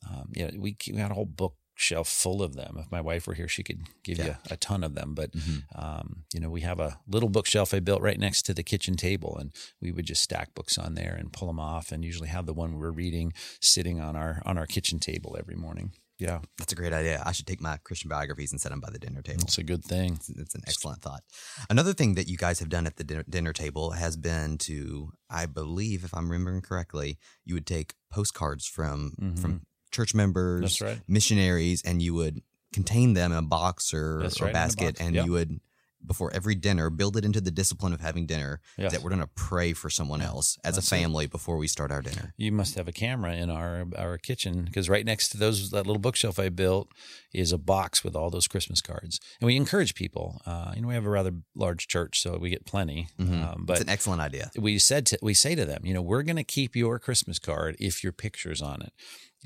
um, 0.09 0.31
yeah, 0.33 0.53
we, 0.57 0.75
we 0.91 0.97
got 0.97 1.11
a 1.11 1.15
whole 1.15 1.27
book 1.27 1.57
shelf 1.75 2.09
full 2.09 2.43
of 2.43 2.55
them. 2.55 2.77
If 2.79 2.91
my 2.91 3.01
wife 3.01 3.27
were 3.27 3.35
here, 3.35 3.49
she 3.49 3.63
could 3.63 3.83
give 4.03 4.19
yeah. 4.19 4.25
you 4.27 4.37
a 4.51 4.57
ton 4.57 4.85
of 4.85 4.95
them. 4.95 5.15
But 5.15 5.33
mm-hmm. 5.33 5.59
um, 5.75 6.25
you 6.33 6.41
know, 6.41 6.51
we 6.51 6.61
have 6.63 6.81
a 6.81 6.99
little 7.09 7.29
bookshelf 7.29 7.75
I 7.75 7.81
built 7.81 8.03
right 8.03 8.19
next 8.19 8.43
to 8.43 8.55
the 8.55 8.63
kitchen 8.63 8.97
table, 8.97 9.37
and 9.39 9.53
we 9.81 9.93
would 9.93 10.07
just 10.07 10.23
stack 10.23 10.55
books 10.55 10.79
on 10.79 10.95
there 10.95 11.15
and 11.19 11.33
pull 11.33 11.49
them 11.49 11.61
off, 11.61 11.93
and 11.93 12.05
usually 12.05 12.29
have 12.29 12.47
the 12.47 12.55
one 12.55 12.79
we're 12.79 12.91
reading 12.91 13.33
sitting 13.61 14.01
on 14.01 14.17
our 14.17 14.43
on 14.45 14.59
our 14.59 14.67
kitchen 14.67 14.99
table 14.99 15.37
every 15.39 15.57
morning. 15.57 15.93
Yeah, 16.23 16.39
that's 16.57 16.73
a 16.73 16.77
great 16.77 16.93
idea. 16.93 17.21
I 17.27 17.33
should 17.33 17.49
take 17.49 17.61
my 17.61 17.79
Christian 17.79 18.09
biographies 18.09 18.53
and 18.53 18.61
set 18.61 18.71
them 18.71 18.79
by 18.79 18.91
the 18.91 18.99
dinner 19.01 19.23
table. 19.23 19.43
It's 19.43 19.59
a 19.59 19.65
good 19.65 19.85
thing. 19.85 20.13
It's, 20.13 20.29
it's, 20.29 20.55
an 20.55 20.63
excellent 20.69 21.03
thought. 21.03 21.23
Another 21.69 21.93
thing 21.93 22.15
that 22.15 22.29
you 22.29 22.37
guys 22.37 22.61
have 22.61 22.69
done 22.69 22.87
at 22.87 22.95
the 22.95 23.03
dinner, 23.03 23.25
dinner 23.29 23.53
table 23.53 23.91
has 23.93 24.17
been 24.17 24.57
to, 24.59 25.11
I 25.29 25.47
believe, 25.47 26.05
if 26.05 26.15
I'm 26.15 26.31
remembering 26.31 26.63
correctly, 26.63 27.19
you 27.45 27.55
would 27.55 27.67
take 27.67 27.95
postcards 28.09 28.69
from 28.69 29.15
mm-hmm. 29.21 29.41
from 29.41 29.63
church 29.93 30.15
members, 30.15 30.81
right. 30.81 31.01
missionaries, 31.07 31.83
and 31.83 32.03
you 32.03 32.15
would 32.15 32.43
contain 32.73 33.15
them 33.15 33.33
in 33.33 33.39
a 33.39 33.43
box 33.43 33.93
or, 33.93 34.23
or 34.41 34.53
basket, 34.53 34.95
box. 34.95 35.01
and 35.01 35.15
yep. 35.15 35.27
you 35.27 35.33
would 35.33 35.61
before 36.07 36.33
every 36.35 36.55
dinner 36.55 36.91
build 36.91 37.17
it 37.17 37.25
into 37.25 37.41
the 37.41 37.51
discipline 37.51 37.93
of 37.93 38.01
having 38.01 38.27
dinner 38.27 38.61
yes. 38.77 38.93
that 38.93 39.03
we're 39.03 39.11
going 39.11 39.21
to 39.21 39.31
pray 39.35 39.73
for 39.73 39.91
someone 39.91 40.21
else 40.21 40.59
as 40.65 40.75
That's 40.75 40.87
a 40.87 40.91
family 40.91 41.27
it. 41.27 41.31
before 41.31 41.57
we 41.57 41.67
start 41.67 41.91
our 41.91 42.03
dinner 42.03 42.35
you 42.37 42.53
must 42.53 42.75
have 42.75 42.89
a 42.89 42.93
camera 42.93 43.35
in 43.35 43.51
our 43.51 43.87
our 43.97 44.19
kitchen 44.19 44.65
because 44.65 44.89
right 44.89 45.05
next 45.05 45.29
to 45.31 45.39
those 45.39 45.71
that 45.71 45.87
little 45.87 46.01
bookshelf 46.01 46.39
i 46.39 46.49
built 46.49 46.91
is 47.33 47.53
a 47.53 47.59
box 47.59 48.03
with 48.05 48.17
all 48.17 48.31
those 48.31 48.49
christmas 48.49 48.81
cards 48.81 49.21
and 49.41 49.47
we 49.47 49.57
encourage 49.57 49.95
people 49.95 50.41
uh, 50.47 50.73
you 50.75 50.83
know 50.83 50.89
we 50.89 50.95
have 50.95 51.07
a 51.07 51.11
rather 51.11 51.33
large 51.55 51.87
church 51.87 52.21
so 52.21 52.37
we 52.39 52.51
get 52.51 52.67
plenty 52.67 53.09
mm-hmm. 53.19 53.43
um, 53.43 53.65
but 53.67 53.75
it's 53.75 53.83
an 53.83 53.89
excellent 53.89 54.21
idea 54.21 54.51
we 54.59 54.79
said 54.79 55.07
to, 55.07 55.19
we 55.23 55.35
say 55.35 55.55
to 55.55 55.65
them 55.65 55.85
you 55.85 55.95
know 55.95 56.03
we're 56.03 56.23
going 56.23 56.37
to 56.37 56.45
keep 56.45 56.75
your 56.75 56.99
christmas 56.99 57.39
card 57.39 57.77
if 57.79 58.03
your 58.03 58.13
picture's 58.13 58.63
on 58.63 58.83
it 58.83 58.93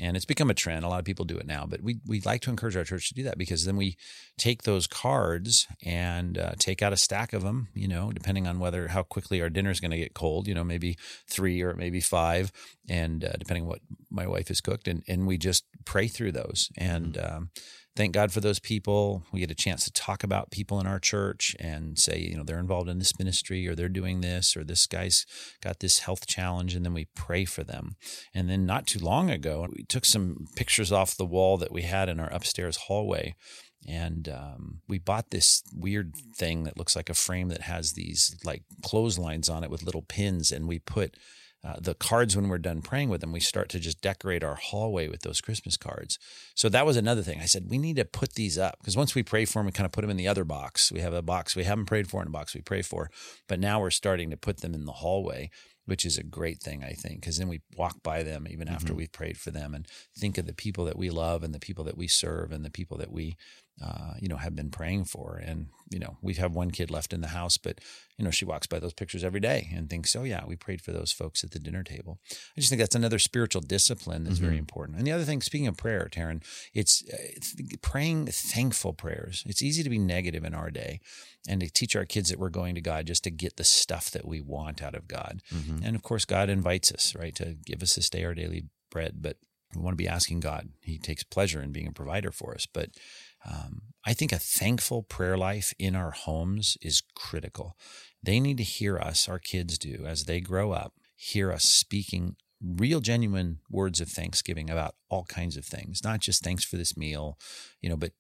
and 0.00 0.16
it's 0.16 0.26
become 0.26 0.50
a 0.50 0.54
trend. 0.54 0.84
A 0.84 0.88
lot 0.88 0.98
of 0.98 1.04
people 1.04 1.24
do 1.24 1.38
it 1.38 1.46
now, 1.46 1.66
but 1.66 1.82
we 1.82 1.98
we 2.06 2.20
like 2.20 2.42
to 2.42 2.50
encourage 2.50 2.76
our 2.76 2.84
church 2.84 3.08
to 3.08 3.14
do 3.14 3.22
that 3.24 3.38
because 3.38 3.64
then 3.64 3.76
we 3.76 3.96
take 4.38 4.62
those 4.62 4.86
cards 4.86 5.66
and 5.84 6.38
uh, 6.38 6.52
take 6.58 6.82
out 6.82 6.92
a 6.92 6.96
stack 6.96 7.32
of 7.32 7.42
them. 7.42 7.68
You 7.74 7.88
know, 7.88 8.12
depending 8.12 8.46
on 8.46 8.58
whether 8.58 8.88
how 8.88 9.02
quickly 9.02 9.40
our 9.40 9.50
dinner 9.50 9.70
is 9.70 9.80
going 9.80 9.92
to 9.92 9.96
get 9.96 10.14
cold. 10.14 10.46
You 10.46 10.54
know, 10.54 10.64
maybe 10.64 10.98
three 11.28 11.62
or 11.62 11.74
maybe 11.74 12.00
five, 12.00 12.52
and 12.88 13.24
uh, 13.24 13.32
depending 13.38 13.64
on 13.64 13.68
what 13.68 13.80
my 14.10 14.26
wife 14.26 14.48
has 14.48 14.60
cooked, 14.60 14.88
and 14.88 15.02
and 15.08 15.26
we 15.26 15.38
just 15.38 15.64
pray 15.84 16.08
through 16.08 16.32
those 16.32 16.70
and. 16.76 17.14
Mm-hmm. 17.14 17.36
Um, 17.36 17.50
thank 17.96 18.12
God 18.12 18.30
for 18.30 18.40
those 18.40 18.58
people. 18.58 19.24
We 19.32 19.40
get 19.40 19.50
a 19.50 19.54
chance 19.54 19.84
to 19.84 19.92
talk 19.92 20.22
about 20.22 20.50
people 20.50 20.78
in 20.78 20.86
our 20.86 21.00
church 21.00 21.56
and 21.58 21.98
say, 21.98 22.18
you 22.18 22.36
know, 22.36 22.44
they're 22.44 22.58
involved 22.58 22.88
in 22.88 22.98
this 22.98 23.18
ministry 23.18 23.66
or 23.66 23.74
they're 23.74 23.88
doing 23.88 24.20
this 24.20 24.56
or 24.56 24.62
this 24.62 24.86
guy's 24.86 25.24
got 25.62 25.80
this 25.80 26.00
health 26.00 26.26
challenge. 26.26 26.74
And 26.74 26.84
then 26.84 26.92
we 26.92 27.06
pray 27.16 27.46
for 27.46 27.64
them. 27.64 27.96
And 28.34 28.48
then 28.50 28.66
not 28.66 28.86
too 28.86 28.98
long 28.98 29.30
ago, 29.30 29.66
we 29.74 29.84
took 29.84 30.04
some 30.04 30.46
pictures 30.54 30.92
off 30.92 31.16
the 31.16 31.24
wall 31.24 31.56
that 31.56 31.72
we 31.72 31.82
had 31.82 32.08
in 32.08 32.20
our 32.20 32.32
upstairs 32.32 32.76
hallway. 32.76 33.34
And 33.88 34.28
um, 34.28 34.80
we 34.86 34.98
bought 34.98 35.30
this 35.30 35.62
weird 35.74 36.14
thing 36.36 36.64
that 36.64 36.76
looks 36.76 36.96
like 36.96 37.08
a 37.08 37.14
frame 37.14 37.48
that 37.48 37.62
has 37.62 37.92
these 37.92 38.36
like 38.44 38.62
clotheslines 38.82 39.48
on 39.48 39.64
it 39.64 39.70
with 39.70 39.84
little 39.84 40.02
pins. 40.02 40.52
And 40.52 40.68
we 40.68 40.78
put 40.78 41.16
uh, 41.66 41.75
the 41.80 41.94
cards 41.94 42.37
when 42.37 42.49
we're 42.49 42.58
done 42.58 42.80
praying 42.80 43.08
with 43.08 43.20
them, 43.20 43.32
we 43.32 43.40
start 43.40 43.68
to 43.70 43.80
just 43.80 44.00
decorate 44.00 44.44
our 44.44 44.54
hallway 44.54 45.08
with 45.08 45.23
those 45.23 45.40
Christmas 45.40 45.76
cards. 45.76 46.18
So 46.54 46.68
that 46.68 46.87
was 46.87 46.96
another 46.96 47.23
thing. 47.23 47.40
I 47.40 47.46
said, 47.46 47.68
we 47.68 47.78
need 47.78 47.96
to 47.96 48.04
put 48.04 48.35
these 48.35 48.56
up 48.56 48.78
because 48.78 48.96
once 48.96 49.14
we 49.14 49.23
pray 49.23 49.44
for 49.44 49.58
them, 49.58 49.66
we 49.66 49.73
kind 49.73 49.87
of 49.87 49.92
put 49.92 50.02
them 50.02 50.11
in 50.11 50.16
the 50.16 50.28
other 50.28 50.44
box. 50.44 50.92
We 50.92 51.00
have 51.00 51.14
a 51.14 51.23
box 51.23 51.56
we 51.56 51.64
haven't 51.64 51.87
prayed 51.87 52.08
for 52.08 52.20
and 52.20 52.28
a 52.28 52.32
box 52.32 52.54
we 52.54 52.61
pray 52.61 52.82
for, 52.82 53.11
but 53.49 53.58
now 53.58 53.80
we're 53.80 53.90
starting 53.90 54.30
to 54.30 54.37
put 54.37 54.58
them 54.58 54.75
in 54.75 54.85
the 54.85 54.92
hallway 54.92 55.50
which 55.86 56.04
is 56.04 56.18
a 56.18 56.22
great 56.22 56.60
thing, 56.60 56.84
I 56.84 56.92
think, 56.92 57.20
because 57.20 57.38
then 57.38 57.48
we 57.48 57.62
walk 57.76 58.02
by 58.02 58.22
them 58.22 58.46
even 58.48 58.68
after 58.68 58.88
mm-hmm. 58.88 58.98
we've 58.98 59.12
prayed 59.12 59.38
for 59.38 59.50
them 59.50 59.74
and 59.74 59.86
think 60.16 60.36
of 60.36 60.46
the 60.46 60.52
people 60.52 60.84
that 60.84 60.98
we 60.98 61.10
love 61.10 61.42
and 61.42 61.54
the 61.54 61.60
people 61.60 61.84
that 61.84 61.96
we 61.96 62.08
serve 62.08 62.52
and 62.52 62.64
the 62.64 62.70
people 62.70 62.98
that 62.98 63.10
we 63.10 63.36
uh, 63.84 64.14
you 64.20 64.28
know, 64.28 64.36
have 64.36 64.56
been 64.56 64.70
praying 64.70 65.04
for. 65.04 65.36
And, 65.36 65.66
you 65.90 65.98
know, 65.98 66.16
we 66.22 66.32
have 66.34 66.54
one 66.54 66.70
kid 66.70 66.90
left 66.90 67.12
in 67.12 67.20
the 67.20 67.28
house, 67.28 67.58
but, 67.58 67.78
you 68.16 68.24
know, 68.24 68.30
she 68.30 68.46
walks 68.46 68.66
by 68.66 68.78
those 68.78 68.94
pictures 68.94 69.22
every 69.22 69.38
day 69.38 69.70
and 69.74 69.90
thinks, 69.90 70.16
oh, 70.16 70.22
yeah, 70.22 70.44
we 70.46 70.56
prayed 70.56 70.80
for 70.80 70.92
those 70.92 71.12
folks 71.12 71.44
at 71.44 71.50
the 71.50 71.58
dinner 71.58 71.82
table. 71.82 72.18
I 72.30 72.60
just 72.60 72.70
think 72.70 72.80
that's 72.80 72.94
another 72.94 73.18
spiritual 73.18 73.60
discipline 73.60 74.24
that's 74.24 74.36
mm-hmm. 74.36 74.46
very 74.46 74.58
important. 74.58 74.96
And 74.96 75.06
the 75.06 75.12
other 75.12 75.24
thing, 75.24 75.42
speaking 75.42 75.66
of 75.66 75.76
prayer, 75.76 76.08
Taryn, 76.10 76.42
it's, 76.72 77.04
it's 77.06 77.54
praying 77.82 78.28
thankful 78.28 78.94
prayers. 78.94 79.44
It's 79.46 79.60
easy 79.60 79.82
to 79.82 79.90
be 79.90 79.98
negative 79.98 80.44
in 80.44 80.54
our 80.54 80.70
day 80.70 81.00
and 81.46 81.60
to 81.60 81.70
teach 81.70 81.94
our 81.94 82.06
kids 82.06 82.30
that 82.30 82.38
we're 82.38 82.48
going 82.48 82.74
to 82.76 82.80
God 82.80 83.06
just 83.06 83.24
to 83.24 83.30
get 83.30 83.56
the 83.56 83.64
stuff 83.64 84.10
that 84.12 84.26
we 84.26 84.40
want 84.40 84.82
out 84.82 84.94
of 84.94 85.06
God. 85.06 85.42
Mm-hmm. 85.54 85.75
And 85.85 85.97
of 85.97 86.02
course, 86.02 86.25
God 86.25 86.49
invites 86.49 86.92
us, 86.92 87.14
right, 87.14 87.35
to 87.37 87.56
give 87.64 87.83
us 87.83 87.95
this 87.95 88.11
day 88.11 88.25
our 88.25 88.35
daily 88.35 88.64
bread. 88.90 89.16
But 89.21 89.37
we 89.75 89.83
want 89.83 89.92
to 89.92 90.02
be 90.02 90.09
asking 90.09 90.40
God. 90.40 90.71
He 90.80 90.99
takes 90.99 91.23
pleasure 91.23 91.61
in 91.61 91.73
being 91.73 91.87
a 91.87 91.92
provider 91.92 92.30
for 92.30 92.54
us. 92.54 92.66
But 92.66 92.90
um, 93.45 93.83
I 94.04 94.14
think 94.14 94.33
a 94.33 94.38
thankful 94.38 95.02
prayer 95.02 95.37
life 95.37 95.73
in 95.78 95.95
our 95.95 96.12
homes 96.12 96.76
is 96.80 97.02
critical. 97.14 97.76
They 98.23 98.40
need 98.40 98.56
to 98.59 98.64
hear 98.64 98.99
us, 98.99 99.28
our 99.28 99.38
kids 99.38 99.78
do, 99.78 100.04
as 100.06 100.25
they 100.25 100.40
grow 100.40 100.73
up, 100.73 100.95
hear 101.14 101.52
us 101.52 101.64
speaking 101.64 102.37
real 102.62 103.00
genuine 103.00 103.59
words 103.71 104.00
of 104.00 104.09
thanksgiving 104.09 104.71
about 104.71 104.95
all 105.11 105.25
kinds 105.25 105.59
of 105.59 105.64
things 105.64 106.02
not 106.02 106.21
just 106.21 106.42
thanks 106.42 106.64
for 106.64 106.76
this 106.76 106.97
meal 106.97 107.38
you 107.83 107.88
know 107.88 107.97
but 107.97 108.12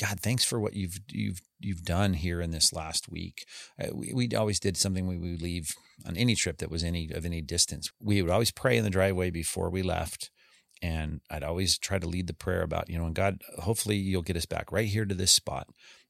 god 0.00 0.18
thanks 0.18 0.44
for 0.44 0.58
what 0.58 0.74
you've 0.74 0.98
you've 1.10 1.40
you've 1.60 1.84
done 1.84 2.14
here 2.14 2.40
in 2.40 2.50
this 2.50 2.72
last 2.72 3.08
week 3.08 3.46
uh, 3.80 3.86
we, 3.94 4.12
we 4.12 4.28
always 4.36 4.58
did 4.58 4.76
something 4.76 5.06
we 5.06 5.16
would 5.16 5.40
leave 5.40 5.76
on 6.06 6.16
any 6.16 6.34
trip 6.34 6.58
that 6.58 6.70
was 6.70 6.84
any 6.84 7.10
of 7.12 7.24
any 7.24 7.40
distance 7.40 7.90
we 8.00 8.20
would 8.20 8.30
always 8.30 8.50
pray 8.50 8.76
in 8.76 8.84
the 8.84 8.90
driveway 8.90 9.30
before 9.30 9.70
we 9.70 9.82
left 9.82 10.30
and 10.82 11.20
I'd 11.30 11.44
always 11.44 11.78
try 11.78 11.98
to 11.98 12.06
lead 12.06 12.26
the 12.26 12.34
prayer 12.34 12.60
about, 12.60 12.90
you 12.90 12.98
know, 12.98 13.06
and 13.06 13.14
God, 13.14 13.42
hopefully 13.60 13.96
you'll 13.96 14.22
get 14.22 14.36
us 14.36 14.44
back 14.44 14.70
right 14.70 14.86
here 14.86 15.06
to 15.06 15.14
this 15.14 15.32
spot. 15.32 15.68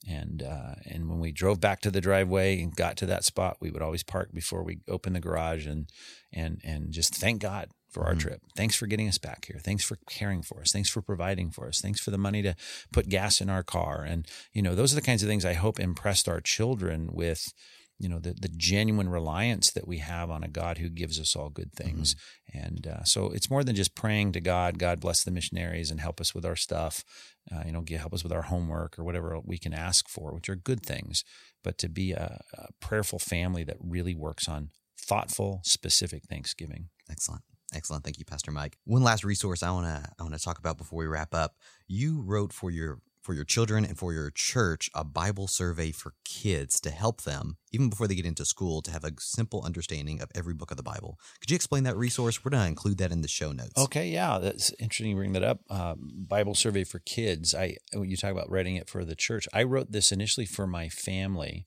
And 0.08 0.42
uh, 0.42 0.74
and 0.84 1.08
when 1.08 1.20
we 1.20 1.32
drove 1.32 1.60
back 1.60 1.80
to 1.82 1.90
the 1.90 2.00
driveway 2.00 2.60
and 2.60 2.74
got 2.74 2.96
to 2.98 3.06
that 3.06 3.24
spot, 3.24 3.58
we 3.60 3.70
would 3.70 3.82
always 3.82 4.02
park 4.02 4.32
before 4.34 4.62
we 4.62 4.80
open 4.88 5.12
the 5.12 5.20
garage 5.20 5.66
and 5.66 5.88
and 6.32 6.60
and 6.64 6.92
just 6.92 7.14
thank 7.14 7.40
God 7.40 7.68
for 7.88 8.04
our 8.04 8.10
mm-hmm. 8.10 8.18
trip. 8.18 8.40
Thanks 8.56 8.74
for 8.74 8.86
getting 8.86 9.08
us 9.08 9.16
back 9.16 9.46
here. 9.46 9.58
Thanks 9.62 9.84
for 9.84 9.96
caring 10.10 10.42
for 10.42 10.60
us. 10.60 10.72
Thanks 10.72 10.90
for 10.90 11.00
providing 11.00 11.50
for 11.50 11.68
us. 11.68 11.80
Thanks 11.80 12.00
for 12.00 12.10
the 12.10 12.18
money 12.18 12.42
to 12.42 12.54
put 12.92 13.08
gas 13.08 13.40
in 13.40 13.48
our 13.48 13.62
car. 13.62 14.02
And 14.02 14.26
you 14.52 14.60
know, 14.60 14.74
those 14.74 14.92
are 14.92 14.96
the 14.96 15.02
kinds 15.02 15.22
of 15.22 15.28
things 15.28 15.44
I 15.44 15.54
hope 15.54 15.80
impressed 15.80 16.28
our 16.28 16.40
children 16.40 17.10
with 17.12 17.54
you 17.98 18.08
know 18.08 18.18
the 18.18 18.34
the 18.34 18.48
genuine 18.48 19.08
reliance 19.08 19.70
that 19.70 19.86
we 19.86 19.98
have 19.98 20.30
on 20.30 20.42
a 20.42 20.48
God 20.48 20.78
who 20.78 20.88
gives 20.88 21.20
us 21.20 21.36
all 21.36 21.48
good 21.48 21.72
things. 21.72 22.14
Mm-hmm. 22.14 22.66
And 22.66 22.86
uh, 22.86 23.04
so 23.04 23.30
it's 23.30 23.50
more 23.50 23.64
than 23.64 23.76
just 23.76 23.94
praying 23.94 24.32
to 24.32 24.40
God. 24.40 24.78
God 24.78 25.00
bless 25.00 25.24
the 25.24 25.30
missionaries 25.30 25.90
and 25.90 26.00
help 26.00 26.20
us 26.20 26.34
with 26.34 26.44
our 26.44 26.56
stuff. 26.56 27.04
Uh, 27.52 27.62
you 27.66 27.72
know, 27.72 27.82
get, 27.82 28.00
help 28.00 28.14
us 28.14 28.22
with 28.22 28.32
our 28.32 28.42
homework 28.42 28.98
or 28.98 29.04
whatever 29.04 29.38
we 29.44 29.58
can 29.58 29.74
ask 29.74 30.08
for, 30.08 30.32
which 30.32 30.48
are 30.48 30.56
good 30.56 30.84
things. 30.84 31.24
But 31.62 31.78
to 31.78 31.88
be 31.88 32.12
a, 32.12 32.40
a 32.54 32.68
prayerful 32.80 33.18
family 33.18 33.64
that 33.64 33.76
really 33.80 34.14
works 34.14 34.48
on 34.48 34.70
thoughtful, 34.98 35.60
specific 35.64 36.24
Thanksgiving. 36.24 36.88
Excellent. 37.10 37.42
Excellent. 37.74 38.04
Thank 38.04 38.18
you, 38.18 38.24
Pastor 38.24 38.52
Mike. 38.52 38.76
One 38.84 39.02
last 39.02 39.24
resource 39.24 39.62
I 39.62 39.70
want 39.70 39.86
to 39.86 40.10
I 40.18 40.22
want 40.22 40.34
to 40.34 40.40
talk 40.40 40.58
about 40.58 40.78
before 40.78 40.98
we 40.98 41.06
wrap 41.06 41.34
up. 41.34 41.56
You 41.88 42.22
wrote 42.22 42.52
for 42.52 42.70
your 42.70 43.00
for 43.24 43.32
your 43.32 43.44
children 43.44 43.84
and 43.84 43.98
for 43.98 44.12
your 44.12 44.30
church 44.30 44.90
a 44.94 45.02
Bible 45.02 45.48
survey 45.48 45.90
for 45.90 46.12
kids 46.24 46.78
to 46.80 46.90
help 46.90 47.22
them, 47.22 47.56
even 47.72 47.88
before 47.88 48.06
they 48.06 48.14
get 48.14 48.26
into 48.26 48.44
school, 48.44 48.82
to 48.82 48.90
have 48.90 49.02
a 49.02 49.12
simple 49.18 49.62
understanding 49.64 50.20
of 50.20 50.30
every 50.34 50.52
book 50.52 50.70
of 50.70 50.76
the 50.76 50.82
Bible. 50.82 51.18
Could 51.40 51.50
you 51.50 51.54
explain 51.56 51.84
that 51.84 51.96
resource? 51.96 52.44
We're 52.44 52.50
going 52.50 52.62
to 52.62 52.68
include 52.68 52.98
that 52.98 53.10
in 53.10 53.22
the 53.22 53.28
show 53.28 53.52
notes. 53.52 53.72
Okay, 53.78 54.08
yeah, 54.08 54.38
that's 54.38 54.70
interesting. 54.78 55.10
You 55.10 55.16
bring 55.16 55.32
that 55.32 55.42
up. 55.42 55.60
Um, 55.70 56.26
Bible 56.28 56.54
survey 56.54 56.84
for 56.84 56.98
kids. 57.00 57.54
I 57.54 57.76
when 57.94 58.10
you 58.10 58.16
talk 58.16 58.32
about 58.32 58.50
writing 58.50 58.76
it 58.76 58.90
for 58.90 59.04
the 59.04 59.16
church. 59.16 59.48
I 59.52 59.62
wrote 59.62 59.90
this 59.90 60.12
initially 60.12 60.46
for 60.46 60.66
my 60.66 60.90
family, 60.90 61.64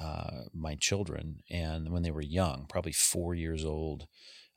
uh, 0.00 0.42
my 0.52 0.74
children, 0.74 1.42
and 1.48 1.92
when 1.92 2.02
they 2.02 2.10
were 2.10 2.22
young, 2.22 2.66
probably 2.68 2.92
four 2.92 3.34
years 3.34 3.64
old. 3.64 4.08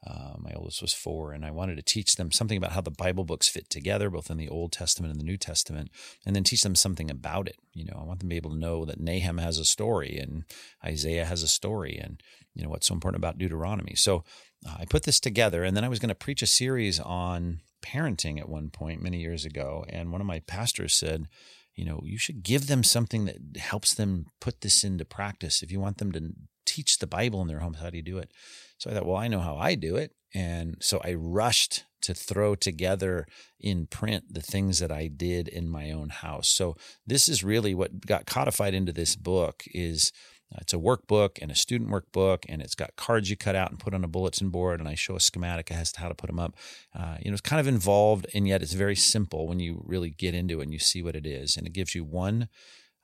Uh, 0.06 0.34
my 0.38 0.52
oldest 0.56 0.82
was 0.82 0.94
four, 0.94 1.32
and 1.32 1.44
I 1.46 1.52
wanted 1.52 1.78
to 1.78 1.82
teach 1.82 2.16
them 2.16 2.32
something 2.32 2.58
about 2.58 2.74
how 2.74 2.82
the 2.82 2.92
Bible 2.92 3.24
books 3.24 3.50
fit 3.50 3.70
together, 3.70 4.10
both 4.10 4.30
in 4.30 4.38
the 4.38 4.50
Old 4.50 4.72
Testament 4.72 5.12
and 5.12 5.20
the 5.20 5.26
New 5.26 5.38
Testament, 5.38 5.90
and 6.26 6.36
then 6.36 6.44
teach 6.44 6.62
them 6.62 6.76
something 6.76 7.10
about 7.10 7.48
it. 7.48 7.58
You 7.74 7.86
know, 7.86 7.98
I 8.00 8.04
want 8.04 8.20
them 8.20 8.30
to 8.30 8.34
be 8.34 8.38
able 8.38 8.52
to 8.52 8.60
know 8.60 8.86
that 8.86 9.00
Nahum 9.00 9.40
has 9.40 9.58
a 9.58 9.66
story 9.66 10.18
and 10.18 10.44
Isaiah 10.84 11.26
has 11.26 11.42
a 11.42 11.48
story, 11.48 11.98
and 11.98 12.22
you 12.54 12.64
know 12.64 12.70
what's 12.70 12.88
so 12.88 12.94
important 12.94 13.22
about 13.22 13.38
Deuteronomy. 13.38 13.96
So 13.96 14.24
uh, 14.68 14.76
I 14.80 14.86
put 14.86 15.04
this 15.04 15.20
together, 15.20 15.64
and 15.64 15.76
then 15.76 15.84
I 15.84 15.90
was 15.90 16.00
going 16.00 16.10
to 16.10 16.16
preach 16.16 16.42
a 16.42 16.48
series 16.48 17.00
on 17.00 17.62
parenting 17.84 18.40
at 18.40 18.50
one 18.50 18.70
point 18.70 19.02
many 19.02 19.20
years 19.20 19.46
ago, 19.46 19.86
and 19.90 20.12
one 20.12 20.22
of 20.22 20.28
my 20.28 20.40
pastors 20.40 20.94
said, 20.94 21.28
you 21.76 21.84
know, 21.84 22.02
you 22.04 22.18
should 22.18 22.44
give 22.44 22.68
them 22.68 22.84
something 22.84 23.26
that 23.26 23.58
helps 23.58 23.94
them 23.94 24.28
put 24.40 24.62
this 24.62 24.84
into 24.84 25.04
practice. 25.04 25.62
If 25.62 25.72
you 25.72 25.80
want 25.80 25.98
them 25.98 26.12
to 26.14 26.32
teach 26.66 27.00
the 27.00 27.08
Bible 27.08 27.42
in 27.42 27.48
their 27.48 27.60
homes, 27.60 27.80
how 27.80 27.90
do 27.90 27.98
you 27.98 28.04
do 28.04 28.18
it? 28.18 28.32
So 28.78 28.90
I 28.90 28.94
thought, 28.94 29.06
well, 29.06 29.18
I 29.18 29.28
know 29.28 29.40
how 29.40 29.58
I 29.58 29.76
do 29.76 29.96
it. 29.96 30.12
And 30.34 30.76
so 30.82 31.00
I 31.04 31.14
rushed 31.14 31.86
to 32.02 32.14
throw 32.14 32.56
together 32.56 33.26
in 33.60 33.88
print 33.88 34.26
the 34.34 34.42
things 34.42 34.80
that 34.80 34.92
I 34.92 35.08
did 35.08 35.48
in 35.48 35.68
my 35.70 35.92
own 35.92 36.10
house. 36.10 36.50
So 36.50 36.76
this 37.08 37.30
is 37.30 37.44
really 37.44 37.74
what 37.74 38.06
got 38.06 38.26
codified 38.26 38.74
into 38.74 38.92
this 38.92 39.16
book 39.16 39.64
is 39.74 40.12
uh, 40.54 40.60
it's 40.62 40.74
a 40.74 40.78
workbook 40.78 41.40
and 41.42 41.50
a 41.50 41.56
student 41.56 41.90
workbook, 41.90 42.46
and 42.48 42.62
it's 42.62 42.76
got 42.76 42.96
cards 42.96 43.30
you 43.30 43.36
cut 43.36 43.56
out 43.56 43.72
and 43.72 43.80
put 43.80 43.96
on 43.96 44.04
a 44.04 44.08
bulletin 44.08 44.50
board. 44.50 44.80
And 44.80 44.88
I 44.88 44.94
show 44.94 45.16
a 45.16 45.20
schematic 45.20 45.72
as 45.72 45.92
to 45.94 46.02
how 46.02 46.10
to 46.10 46.14
put 46.14 46.28
them 46.28 46.40
up. 46.40 46.56
Uh, 46.94 47.18
you 47.20 47.32
know, 47.32 47.34
it's 47.34 47.42
kind 47.42 47.60
of 47.60 47.68
involved, 47.68 48.28
and 48.34 48.48
yet 48.48 48.62
it's 48.62 48.74
very 48.74 48.96
simple 48.96 49.48
when 49.48 49.60
you 49.60 49.84
really 49.88 50.12
get 50.12 50.36
into 50.36 50.60
it 50.60 50.64
and 50.64 50.74
you 50.74 50.80
see 50.80 51.02
what 51.02 51.16
it 51.16 51.26
is. 51.26 51.58
And 51.58 51.66
it 51.66 51.74
gives 51.74 51.96
you 51.96 52.04
one 52.04 52.50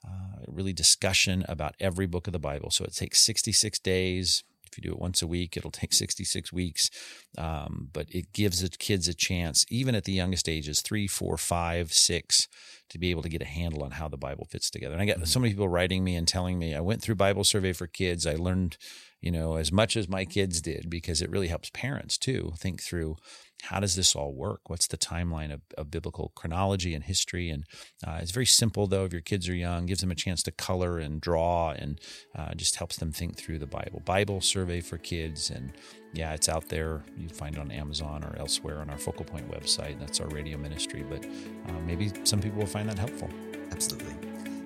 uh, 0.06 0.44
really 0.48 0.72
discussion 0.72 1.44
about 1.48 1.74
every 1.80 2.06
book 2.06 2.26
of 2.26 2.32
the 2.32 2.38
Bible. 2.38 2.70
So 2.70 2.84
it 2.84 2.94
takes 2.94 3.20
66 3.20 3.78
days, 3.80 4.44
if 4.72 4.78
you 4.78 4.90
do 4.90 4.94
it 4.94 5.00
once 5.00 5.20
a 5.20 5.26
week, 5.26 5.56
it'll 5.56 5.70
take 5.70 5.92
66 5.92 6.52
weeks. 6.52 6.90
Um, 7.36 7.88
but 7.92 8.06
it 8.10 8.32
gives 8.32 8.62
the 8.62 8.70
kids 8.70 9.06
a 9.06 9.14
chance, 9.14 9.66
even 9.68 9.94
at 9.94 10.04
the 10.04 10.12
youngest 10.12 10.48
ages, 10.48 10.80
three, 10.80 11.06
four, 11.06 11.36
five, 11.36 11.92
six, 11.92 12.48
to 12.88 12.98
be 12.98 13.10
able 13.10 13.22
to 13.22 13.28
get 13.28 13.42
a 13.42 13.46
handle 13.46 13.82
on 13.82 13.92
how 13.92 14.08
the 14.08 14.16
Bible 14.16 14.46
fits 14.50 14.70
together. 14.70 14.94
And 14.94 15.02
I 15.02 15.06
get 15.06 15.16
mm-hmm. 15.16 15.26
so 15.26 15.40
many 15.40 15.52
people 15.52 15.68
writing 15.68 16.02
me 16.04 16.16
and 16.16 16.26
telling 16.26 16.58
me, 16.58 16.74
I 16.74 16.80
went 16.80 17.02
through 17.02 17.16
Bible 17.16 17.44
Survey 17.44 17.72
for 17.72 17.86
Kids. 17.86 18.26
I 18.26 18.34
learned, 18.34 18.78
you 19.20 19.30
know, 19.30 19.56
as 19.56 19.70
much 19.70 19.96
as 19.96 20.08
my 20.08 20.24
kids 20.24 20.60
did 20.60 20.88
because 20.88 21.20
it 21.20 21.30
really 21.30 21.48
helps 21.48 21.70
parents 21.74 22.16
too 22.16 22.52
think 22.56 22.82
through 22.82 23.16
how 23.62 23.78
does 23.78 23.94
this 23.94 24.16
all 24.16 24.32
work? 24.32 24.68
What's 24.68 24.88
the 24.88 24.98
timeline 24.98 25.52
of, 25.52 25.60
of 25.78 25.90
biblical 25.90 26.32
chronology 26.34 26.94
and 26.94 27.04
history? 27.04 27.48
And 27.48 27.64
uh, 28.04 28.18
it's 28.20 28.32
very 28.32 28.46
simple, 28.46 28.88
though, 28.88 29.04
if 29.04 29.12
your 29.12 29.22
kids 29.22 29.48
are 29.48 29.54
young, 29.54 29.86
gives 29.86 30.00
them 30.00 30.10
a 30.10 30.16
chance 30.16 30.42
to 30.44 30.50
color 30.50 30.98
and 30.98 31.20
draw 31.20 31.70
and 31.70 32.00
uh, 32.36 32.54
just 32.54 32.76
helps 32.76 32.96
them 32.96 33.12
think 33.12 33.36
through 33.36 33.60
the 33.60 33.66
Bible. 33.66 34.02
Bible 34.04 34.40
survey 34.40 34.80
for 34.80 34.98
kids. 34.98 35.50
And 35.50 35.72
yeah, 36.12 36.34
it's 36.34 36.48
out 36.48 36.68
there. 36.68 37.04
You 37.16 37.28
find 37.28 37.54
it 37.54 37.60
on 37.60 37.70
Amazon 37.70 38.24
or 38.24 38.36
elsewhere 38.36 38.80
on 38.80 38.90
our 38.90 38.98
Focal 38.98 39.24
Point 39.24 39.48
website. 39.48 39.98
That's 40.00 40.20
our 40.20 40.28
radio 40.28 40.58
ministry. 40.58 41.04
But 41.08 41.24
uh, 41.24 41.78
maybe 41.86 42.10
some 42.24 42.40
people 42.40 42.58
will 42.58 42.66
find 42.66 42.88
that 42.88 42.98
helpful. 42.98 43.30
Absolutely. 43.70 44.14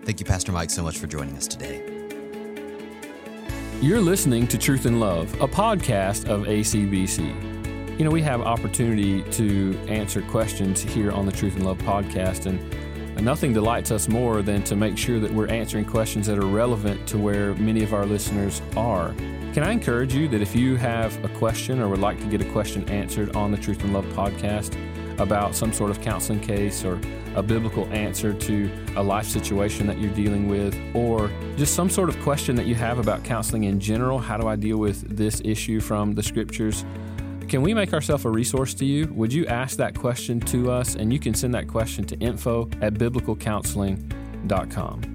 Thank 0.04 0.20
you, 0.20 0.26
Pastor 0.26 0.52
Mike, 0.52 0.70
so 0.70 0.82
much 0.82 0.96
for 0.96 1.06
joining 1.06 1.36
us 1.36 1.46
today. 1.46 1.92
You're 3.82 4.00
listening 4.00 4.46
to 4.48 4.56
Truth 4.56 4.86
and 4.86 5.00
Love, 5.00 5.34
a 5.34 5.46
podcast 5.46 6.30
of 6.30 6.44
ACBC. 6.46 7.55
You 7.98 8.04
know, 8.04 8.10
we 8.10 8.20
have 8.20 8.42
opportunity 8.42 9.22
to 9.22 9.74
answer 9.88 10.20
questions 10.20 10.82
here 10.82 11.10
on 11.10 11.24
the 11.24 11.32
Truth 11.32 11.56
and 11.56 11.64
Love 11.64 11.78
podcast, 11.78 12.44
and 12.44 13.24
nothing 13.24 13.54
delights 13.54 13.90
us 13.90 14.06
more 14.06 14.42
than 14.42 14.62
to 14.64 14.76
make 14.76 14.98
sure 14.98 15.18
that 15.18 15.32
we're 15.32 15.46
answering 15.46 15.86
questions 15.86 16.26
that 16.26 16.38
are 16.38 16.44
relevant 16.44 17.06
to 17.08 17.16
where 17.16 17.54
many 17.54 17.82
of 17.82 17.94
our 17.94 18.04
listeners 18.04 18.60
are. 18.76 19.14
Can 19.54 19.62
I 19.62 19.70
encourage 19.72 20.12
you 20.12 20.28
that 20.28 20.42
if 20.42 20.54
you 20.54 20.76
have 20.76 21.24
a 21.24 21.28
question 21.38 21.80
or 21.80 21.88
would 21.88 22.00
like 22.00 22.20
to 22.20 22.26
get 22.26 22.42
a 22.42 22.52
question 22.52 22.86
answered 22.90 23.34
on 23.34 23.50
the 23.50 23.56
Truth 23.56 23.82
and 23.82 23.94
Love 23.94 24.04
podcast 24.08 24.76
about 25.18 25.54
some 25.54 25.72
sort 25.72 25.90
of 25.90 26.02
counseling 26.02 26.40
case 26.40 26.84
or 26.84 27.00
a 27.34 27.42
biblical 27.42 27.86
answer 27.86 28.34
to 28.34 28.70
a 28.96 29.02
life 29.02 29.26
situation 29.26 29.86
that 29.86 29.98
you're 29.98 30.12
dealing 30.12 30.48
with, 30.48 30.78
or 30.94 31.30
just 31.56 31.74
some 31.74 31.88
sort 31.88 32.10
of 32.10 32.20
question 32.20 32.56
that 32.56 32.66
you 32.66 32.74
have 32.74 32.98
about 32.98 33.24
counseling 33.24 33.64
in 33.64 33.80
general, 33.80 34.18
how 34.18 34.36
do 34.36 34.46
I 34.46 34.56
deal 34.56 34.76
with 34.76 35.16
this 35.16 35.40
issue 35.46 35.80
from 35.80 36.14
the 36.14 36.22
scriptures? 36.22 36.84
Can 37.48 37.62
we 37.62 37.72
make 37.74 37.94
ourselves 37.94 38.24
a 38.24 38.30
resource 38.30 38.74
to 38.74 38.84
you? 38.84 39.06
Would 39.14 39.32
you 39.32 39.46
ask 39.46 39.76
that 39.76 39.96
question 39.96 40.40
to 40.40 40.68
us? 40.70 40.96
And 40.96 41.12
you 41.12 41.20
can 41.20 41.32
send 41.32 41.54
that 41.54 41.68
question 41.68 42.04
to 42.06 42.18
info 42.18 42.68
at 42.80 42.94
biblicalcounseling.com. 42.94 45.12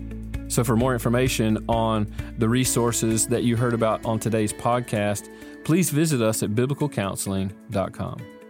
So, 0.47 0.63
for 0.63 0.75
more 0.75 0.93
information 0.93 1.63
on 1.69 2.11
the 2.37 2.49
resources 2.49 3.27
that 3.27 3.43
you 3.43 3.55
heard 3.55 3.73
about 3.73 4.03
on 4.05 4.19
today's 4.19 4.53
podcast, 4.53 5.29
please 5.63 5.89
visit 5.89 6.21
us 6.21 6.43
at 6.43 6.51
biblicalcounseling.com. 6.51 8.40